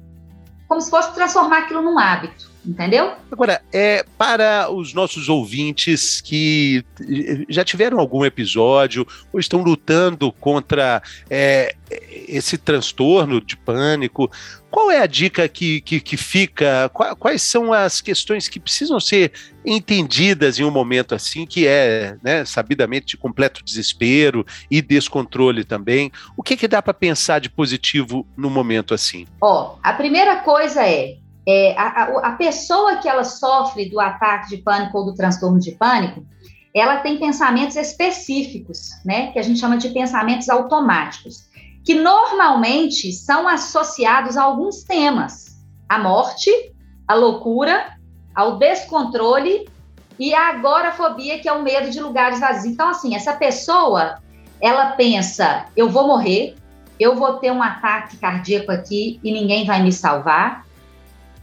como 0.67 0.81
se 0.81 0.91
fosse 0.91 1.15
transformar 1.15 1.61
aquilo 1.61 1.83
num 1.83 1.99
hábito 1.99 2.49
entendeu? 2.69 3.13
Agora, 3.33 3.63
é 3.73 4.05
para 4.17 4.71
os 4.71 4.93
nossos 4.93 5.29
ouvintes 5.29 6.21
que 6.21 6.85
já 7.49 7.65
tiveram 7.65 7.99
algum 7.99 8.25
episódio 8.25 9.07
ou 9.33 9.41
estão 9.41 9.63
lutando 9.63 10.31
contra 10.33 11.03
é, 11.31 11.75
esse 12.29 12.59
transtorno 12.59 13.41
de 13.41 13.57
pânico, 13.57 14.31
qual 14.71 14.91
é 14.91 15.01
a 15.01 15.07
dica 15.07 15.49
que, 15.49 15.81
que, 15.81 16.01
que 16.01 16.17
fica? 16.17 16.91
Quais 17.19 17.43
são 17.43 17.73
as 17.73 18.01
questões 18.01 18.49
que 18.49 18.61
precisam 18.61 19.01
ser 19.01 19.33
entendidas 19.65 20.59
em 20.59 20.65
um 20.65 20.71
momento 20.71 21.15
assim, 21.15 21.47
que 21.47 21.67
é 21.67 22.17
né, 22.23 22.45
sabidamente 22.45 23.07
de 23.07 23.17
completo 23.17 23.65
desespero 23.65 24.45
e 24.71 24.83
descontrole 24.83 25.65
também? 25.65 26.13
O 26.37 26.43
que, 26.43 26.57
que 26.57 26.69
dá 26.69 26.83
para 26.83 26.95
pensar 26.95 27.41
de 27.41 27.49
positivo 27.49 28.27
no 28.37 28.51
momento 28.51 28.93
assim? 28.93 29.27
Ó, 29.41 29.77
a 29.83 29.93
primeira 29.93 30.37
coisa 30.37 30.87
é 30.87 31.17
é, 31.51 31.75
a, 31.79 32.03
a, 32.25 32.33
pessoa 32.33 32.97
que 32.97 33.09
ela 33.09 33.25
sofre 33.25 33.89
do 33.89 33.99
ataque 33.99 34.51
de 34.51 34.59
pânico 34.59 34.99
ou 34.99 35.07
do 35.07 35.15
transtorno 35.15 35.59
de 35.59 35.73
pânico, 35.73 36.27
ela 36.75 36.99
tem 36.99 37.19
pensamentos 37.19 37.75
específicos, 37.75 38.91
né, 39.03 39.33
que 39.33 39.39
a 39.39 39.43
gente 39.43 39.59
chama 39.59 39.79
de 39.79 39.89
pensamentos 39.89 40.51
automáticos, 40.51 41.48
que 41.89 41.95
normalmente 41.95 43.11
são 43.13 43.49
associados 43.49 44.37
a 44.37 44.43
alguns 44.43 44.83
temas: 44.83 45.59
a 45.89 45.99
morte, 45.99 46.51
a 47.07 47.15
loucura, 47.15 47.97
ao 48.35 48.59
descontrole 48.59 49.67
e 50.19 50.35
a 50.35 50.51
agorafobia, 50.51 51.39
que 51.39 51.49
é 51.49 51.53
o 51.55 51.63
medo 51.63 51.89
de 51.89 51.99
lugares 51.99 52.41
vazios. 52.41 52.67
Então, 52.67 52.91
assim, 52.91 53.17
essa 53.17 53.33
pessoa, 53.33 54.19
ela 54.61 54.93
pensa: 54.93 55.65
eu 55.75 55.89
vou 55.89 56.07
morrer, 56.07 56.57
eu 57.01 57.17
vou 57.17 57.39
ter 57.39 57.51
um 57.51 57.63
ataque 57.63 58.19
cardíaco 58.19 58.71
aqui 58.71 59.19
e 59.25 59.33
ninguém 59.33 59.65
vai 59.65 59.83
me 59.83 59.91
salvar 59.91 60.69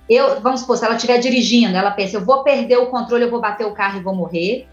eu, 0.08 0.40
vamos 0.40 0.60
supor, 0.60 0.78
se 0.78 0.86
ela 0.86 0.94
estiver 0.94 1.18
dirigindo, 1.18 1.76
ela 1.76 1.90
pensa, 1.90 2.18
eu 2.18 2.24
vou 2.24 2.44
perder 2.44 2.78
o 2.78 2.92
controle, 2.92 3.24
eu 3.24 3.32
vou 3.32 3.42
bater 3.42 3.66
o 3.66 3.72
carro 3.72 3.98
e 3.98 4.04
vou 4.04 4.14
morrer. 4.14 4.68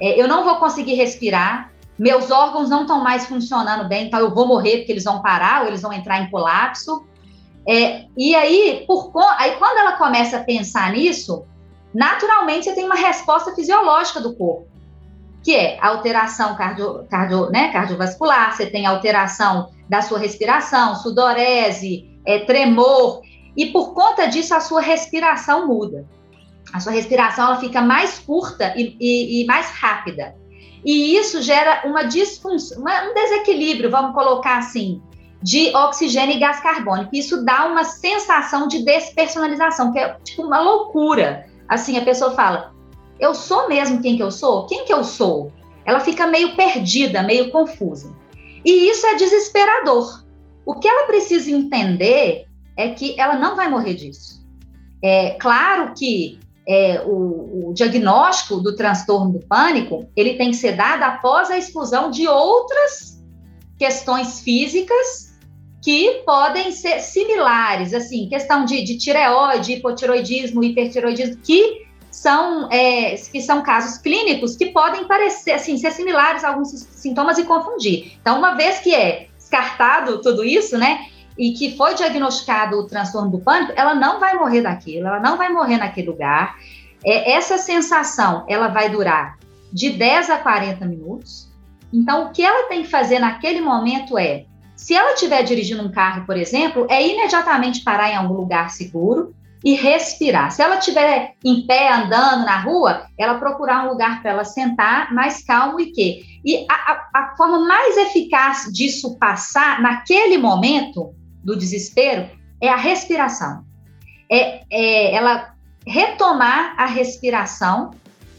É, 0.00 0.20
eu 0.20 0.26
não 0.26 0.42
vou 0.42 0.56
conseguir 0.56 0.94
respirar, 0.94 1.70
meus 1.98 2.30
órgãos 2.30 2.68
não 2.68 2.82
estão 2.82 3.02
mais 3.02 3.26
funcionando 3.26 3.88
bem, 3.88 4.06
então 4.06 4.20
eu 4.20 4.34
vou 4.34 4.46
morrer 4.46 4.78
porque 4.78 4.92
eles 4.92 5.04
vão 5.04 5.22
parar 5.22 5.62
ou 5.62 5.68
eles 5.68 5.82
vão 5.82 5.92
entrar 5.92 6.20
em 6.20 6.30
colapso. 6.30 7.04
É, 7.66 8.06
e 8.16 8.34
aí, 8.34 8.84
por, 8.86 9.12
aí, 9.38 9.56
quando 9.56 9.78
ela 9.78 9.92
começa 9.92 10.38
a 10.38 10.44
pensar 10.44 10.92
nisso, 10.92 11.44
naturalmente 11.94 12.64
você 12.64 12.74
tem 12.74 12.84
uma 12.84 12.96
resposta 12.96 13.54
fisiológica 13.54 14.20
do 14.20 14.34
corpo, 14.34 14.66
que 15.42 15.54
é 15.54 15.78
alteração 15.80 16.56
cardio, 16.56 17.06
cardio, 17.08 17.50
né, 17.50 17.72
cardiovascular, 17.72 18.54
você 18.54 18.66
tem 18.66 18.86
alteração 18.86 19.70
da 19.88 20.02
sua 20.02 20.18
respiração, 20.18 20.96
sudorese, 20.96 22.18
é, 22.26 22.40
tremor 22.40 23.20
e 23.56 23.66
por 23.66 23.94
conta 23.94 24.26
disso 24.26 24.54
a 24.54 24.60
sua 24.60 24.80
respiração 24.80 25.66
muda. 25.66 26.06
A 26.72 26.80
sua 26.80 26.92
respiração 26.92 27.46
ela 27.46 27.60
fica 27.60 27.80
mais 27.80 28.18
curta 28.18 28.74
e, 28.76 28.96
e, 28.98 29.42
e 29.42 29.46
mais 29.46 29.70
rápida. 29.70 30.34
E 30.84 31.16
isso 31.16 31.40
gera 31.40 31.82
uma 31.86 32.02
disfunção, 32.02 32.82
um 32.82 33.14
desequilíbrio, 33.14 33.90
vamos 33.90 34.14
colocar 34.14 34.58
assim, 34.58 35.00
de 35.42 35.74
oxigênio 35.74 36.36
e 36.36 36.38
gás 36.38 36.60
carbônico. 36.60 37.14
Isso 37.14 37.44
dá 37.44 37.66
uma 37.66 37.84
sensação 37.84 38.68
de 38.68 38.84
despersonalização, 38.84 39.92
que 39.92 39.98
é 39.98 40.16
tipo 40.24 40.42
uma 40.42 40.60
loucura. 40.60 41.46
Assim, 41.68 41.96
a 41.96 42.04
pessoa 42.04 42.32
fala: 42.32 42.74
"Eu 43.18 43.34
sou 43.34 43.68
mesmo 43.68 44.02
quem 44.02 44.16
que 44.16 44.22
eu 44.22 44.30
sou? 44.30 44.66
Quem 44.66 44.84
que 44.84 44.92
eu 44.92 45.04
sou?" 45.04 45.52
Ela 45.84 46.00
fica 46.00 46.26
meio 46.26 46.56
perdida, 46.56 47.22
meio 47.22 47.50
confusa. 47.50 48.14
E 48.64 48.88
isso 48.88 49.06
é 49.06 49.14
desesperador. 49.16 50.24
O 50.64 50.74
que 50.74 50.88
ela 50.88 51.06
precisa 51.06 51.50
entender 51.50 52.46
é 52.76 52.88
que 52.88 53.18
ela 53.20 53.36
não 53.36 53.54
vai 53.54 53.68
morrer 53.68 53.94
disso. 53.94 54.42
É 55.02 55.32
claro 55.32 55.92
que 55.94 56.40
é, 56.66 57.02
o, 57.04 57.68
o, 57.68 57.74
diagnóstico 57.74 58.56
do 58.56 58.74
transtorno 58.74 59.32
do 59.32 59.46
pânico 59.46 60.08
ele 60.16 60.34
tem 60.34 60.50
que 60.50 60.56
ser 60.56 60.72
dado 60.72 61.02
após 61.02 61.50
a 61.50 61.58
exclusão 61.58 62.10
de 62.10 62.26
outras 62.26 63.22
questões 63.78 64.40
físicas 64.40 65.34
que 65.82 66.22
podem 66.24 66.72
ser 66.72 67.00
similares, 67.00 67.92
assim, 67.92 68.26
questão 68.28 68.64
de, 68.64 68.82
de 68.82 68.96
tireoide, 68.96 69.74
hipotiroidismo, 69.74 70.64
hipertiroidismo, 70.64 71.36
que 71.42 71.84
são, 72.10 72.70
é, 72.72 73.14
que 73.16 73.42
são 73.42 73.62
casos 73.62 73.98
clínicos 73.98 74.56
que 74.56 74.66
podem 74.66 75.06
parecer, 75.06 75.52
assim, 75.52 75.76
ser 75.76 75.90
similares 75.90 76.42
a 76.42 76.48
alguns 76.48 76.70
sintomas 76.70 77.36
e 77.36 77.44
confundir. 77.44 78.16
Então, 78.18 78.38
uma 78.38 78.54
vez 78.54 78.78
que 78.78 78.94
é 78.94 79.26
descartado 79.36 80.22
tudo 80.22 80.42
isso, 80.42 80.78
né, 80.78 81.06
e 81.36 81.52
que 81.52 81.76
foi 81.76 81.94
diagnosticado 81.94 82.78
o 82.78 82.86
transtorno 82.86 83.30
do 83.30 83.40
pânico, 83.40 83.72
ela 83.76 83.94
não 83.94 84.20
vai 84.20 84.34
morrer 84.34 84.62
daquilo, 84.62 85.06
ela 85.06 85.20
não 85.20 85.36
vai 85.36 85.48
morrer 85.48 85.78
naquele 85.78 86.08
lugar. 86.08 86.56
É, 87.04 87.32
essa 87.32 87.58
sensação, 87.58 88.44
ela 88.48 88.68
vai 88.68 88.88
durar 88.88 89.38
de 89.72 89.90
10 89.90 90.30
a 90.30 90.38
40 90.38 90.84
minutos. 90.86 91.48
Então, 91.92 92.26
o 92.26 92.30
que 92.30 92.42
ela 92.42 92.68
tem 92.68 92.82
que 92.82 92.90
fazer 92.90 93.18
naquele 93.18 93.60
momento 93.60 94.16
é, 94.16 94.46
se 94.76 94.94
ela 94.94 95.14
estiver 95.14 95.42
dirigindo 95.42 95.82
um 95.82 95.90
carro, 95.90 96.24
por 96.26 96.36
exemplo, 96.36 96.86
é 96.88 97.06
imediatamente 97.06 97.82
parar 97.82 98.10
em 98.10 98.16
algum 98.16 98.34
lugar 98.34 98.70
seguro 98.70 99.34
e 99.64 99.74
respirar. 99.74 100.50
Se 100.50 100.62
ela 100.62 100.76
estiver 100.76 101.34
em 101.42 101.66
pé, 101.66 101.90
andando 101.92 102.44
na 102.44 102.60
rua, 102.60 103.06
ela 103.18 103.38
procurar 103.38 103.84
um 103.84 103.88
lugar 103.88 104.20
para 104.20 104.32
ela 104.32 104.44
sentar 104.44 105.12
mais 105.14 105.42
calmo 105.42 105.80
e 105.80 105.86
que. 105.86 106.22
E 106.44 106.66
a, 106.70 106.74
a, 106.74 107.08
a 107.14 107.36
forma 107.36 107.60
mais 107.66 107.96
eficaz 107.96 108.70
disso 108.70 109.18
passar 109.18 109.80
naquele 109.80 110.36
momento 110.36 111.14
do 111.44 111.56
desespero 111.56 112.28
é 112.60 112.68
a 112.68 112.76
respiração. 112.76 113.64
É, 114.30 114.62
é 114.70 115.14
ela 115.14 115.54
retomar 115.86 116.74
a 116.78 116.86
respiração, 116.86 117.90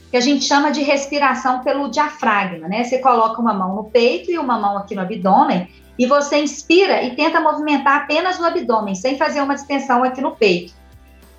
que 0.10 0.18
a 0.18 0.22
gente 0.22 0.46
chama 0.46 0.72
de 0.72 0.82
respiração 0.82 1.64
pelo 1.64 1.90
diafragma, 1.90 2.68
né? 2.68 2.84
Você 2.84 3.00
coloca 3.00 3.40
uma 3.40 3.54
mão 3.54 3.76
no 3.76 3.84
peito 3.86 4.32
e 4.32 4.38
uma 4.40 4.58
mão 4.58 4.78
aqui 4.78 4.96
no 4.96 5.02
abdômen 5.02 5.68
e 5.98 6.06
você 6.06 6.42
inspira 6.42 7.04
e 7.04 7.16
tenta 7.16 7.40
movimentar 7.40 7.98
apenas 7.98 8.40
o 8.40 8.46
abdômen, 8.46 8.96
sem 8.96 9.18
fazer 9.18 9.42
uma 9.42 9.56
distensão 9.56 10.04
aqui 10.04 10.22
no 10.22 10.36
peito. 10.36 10.74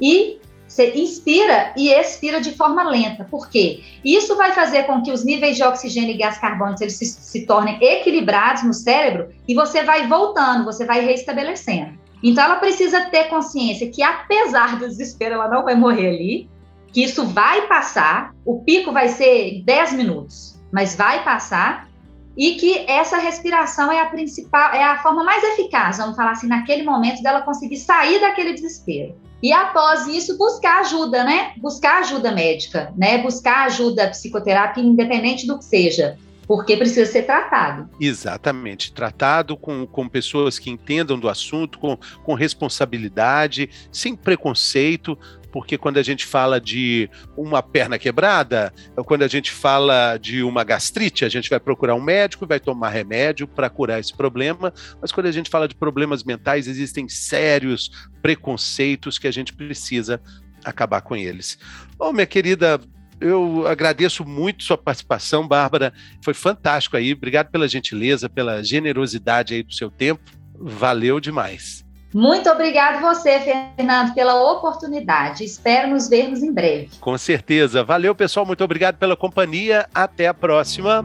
E 0.00 0.38
você 0.76 0.92
inspira 0.94 1.72
e 1.74 1.88
expira 1.88 2.38
de 2.38 2.54
forma 2.54 2.82
lenta. 2.82 3.24
Por 3.24 3.48
quê? 3.48 3.82
Isso 4.04 4.36
vai 4.36 4.52
fazer 4.52 4.84
com 4.84 5.02
que 5.02 5.10
os 5.10 5.24
níveis 5.24 5.56
de 5.56 5.62
oxigênio 5.62 6.10
e 6.10 6.18
gás 6.18 6.36
carbônico 6.36 6.82
eles 6.82 6.98
se, 6.98 7.06
se 7.06 7.46
tornem 7.46 7.82
equilibrados 7.82 8.62
no 8.62 8.74
cérebro 8.74 9.30
e 9.48 9.54
você 9.54 9.82
vai 9.82 10.06
voltando, 10.06 10.66
você 10.66 10.84
vai 10.84 11.00
reestabelecendo. 11.00 11.98
Então 12.22 12.44
ela 12.44 12.56
precisa 12.56 13.06
ter 13.06 13.24
consciência 13.24 13.90
que 13.90 14.02
apesar 14.02 14.78
do 14.78 14.86
desespero, 14.86 15.36
ela 15.36 15.48
não 15.48 15.64
vai 15.64 15.74
morrer 15.74 16.08
ali, 16.08 16.50
que 16.92 17.02
isso 17.02 17.24
vai 17.26 17.66
passar, 17.66 18.34
o 18.44 18.60
pico 18.60 18.92
vai 18.92 19.08
ser 19.08 19.62
10 19.64 19.94
minutos, 19.94 20.60
mas 20.70 20.94
vai 20.94 21.24
passar 21.24 21.88
e 22.36 22.56
que 22.56 22.84
essa 22.86 23.16
respiração 23.16 23.90
é 23.90 24.00
a 24.00 24.06
principal, 24.06 24.74
é 24.74 24.84
a 24.84 24.98
forma 25.02 25.24
mais 25.24 25.42
eficaz, 25.42 25.96
vamos 25.96 26.16
falar 26.16 26.32
assim, 26.32 26.46
naquele 26.46 26.82
momento 26.82 27.22
dela 27.22 27.40
conseguir 27.40 27.78
sair 27.78 28.20
daquele 28.20 28.52
desespero. 28.52 29.14
E 29.42 29.52
após 29.52 30.06
isso, 30.06 30.38
buscar 30.38 30.80
ajuda, 30.80 31.22
né? 31.22 31.52
Buscar 31.58 32.00
ajuda 32.00 32.32
médica, 32.32 32.92
né? 32.96 33.18
Buscar 33.18 33.66
ajuda 33.66 34.08
psicoterápica, 34.08 34.80
independente 34.80 35.46
do 35.46 35.58
que 35.58 35.64
seja 35.64 36.16
porque 36.46 36.76
precisa 36.76 37.10
ser 37.10 37.22
tratado. 37.24 37.90
Exatamente, 38.00 38.92
tratado 38.92 39.56
com, 39.56 39.86
com 39.86 40.08
pessoas 40.08 40.58
que 40.58 40.70
entendam 40.70 41.18
do 41.18 41.28
assunto, 41.28 41.78
com, 41.78 41.98
com 42.22 42.34
responsabilidade, 42.34 43.68
sem 43.90 44.14
preconceito, 44.14 45.18
porque 45.56 45.78
quando 45.78 45.96
a 45.96 46.02
gente 46.02 46.26
fala 46.26 46.60
de 46.60 47.08
uma 47.34 47.62
perna 47.62 47.98
quebrada, 47.98 48.74
quando 49.06 49.22
a 49.22 49.26
gente 49.26 49.50
fala 49.50 50.18
de 50.18 50.42
uma 50.42 50.62
gastrite, 50.62 51.24
a 51.24 51.30
gente 51.30 51.48
vai 51.48 51.58
procurar 51.58 51.94
um 51.94 52.00
médico 52.02 52.44
e 52.44 52.46
vai 52.46 52.60
tomar 52.60 52.90
remédio 52.90 53.48
para 53.48 53.70
curar 53.70 53.98
esse 53.98 54.14
problema, 54.14 54.70
mas 55.00 55.10
quando 55.10 55.28
a 55.28 55.32
gente 55.32 55.48
fala 55.48 55.66
de 55.66 55.74
problemas 55.74 56.24
mentais, 56.24 56.68
existem 56.68 57.08
sérios 57.08 57.90
preconceitos 58.20 59.18
que 59.18 59.26
a 59.26 59.30
gente 59.30 59.54
precisa 59.54 60.20
acabar 60.62 61.00
com 61.00 61.16
eles. 61.16 61.58
Bom, 61.96 62.12
minha 62.12 62.26
querida 62.26 62.78
eu 63.18 63.66
agradeço 63.66 64.26
muito 64.26 64.62
sua 64.62 64.76
participação, 64.76 65.48
Bárbara. 65.48 65.90
Foi 66.22 66.34
fantástico 66.34 66.98
aí. 66.98 67.14
Obrigado 67.14 67.50
pela 67.50 67.66
gentileza, 67.66 68.28
pela 68.28 68.62
generosidade 68.62 69.54
aí 69.54 69.62
do 69.62 69.72
seu 69.72 69.90
tempo. 69.90 70.20
Valeu 70.54 71.18
demais. 71.18 71.85
Muito 72.16 72.48
obrigado 72.48 73.02
você, 73.02 73.38
Fernando, 73.40 74.14
pela 74.14 74.50
oportunidade. 74.50 75.44
Espero 75.44 75.90
nos 75.90 76.08
vermos 76.08 76.42
em 76.42 76.50
breve. 76.50 76.88
Com 76.98 77.18
certeza. 77.18 77.84
Valeu, 77.84 78.14
pessoal. 78.14 78.46
Muito 78.46 78.64
obrigado 78.64 78.96
pela 78.96 79.14
companhia. 79.14 79.86
Até 79.94 80.26
a 80.26 80.32
próxima. 80.32 81.04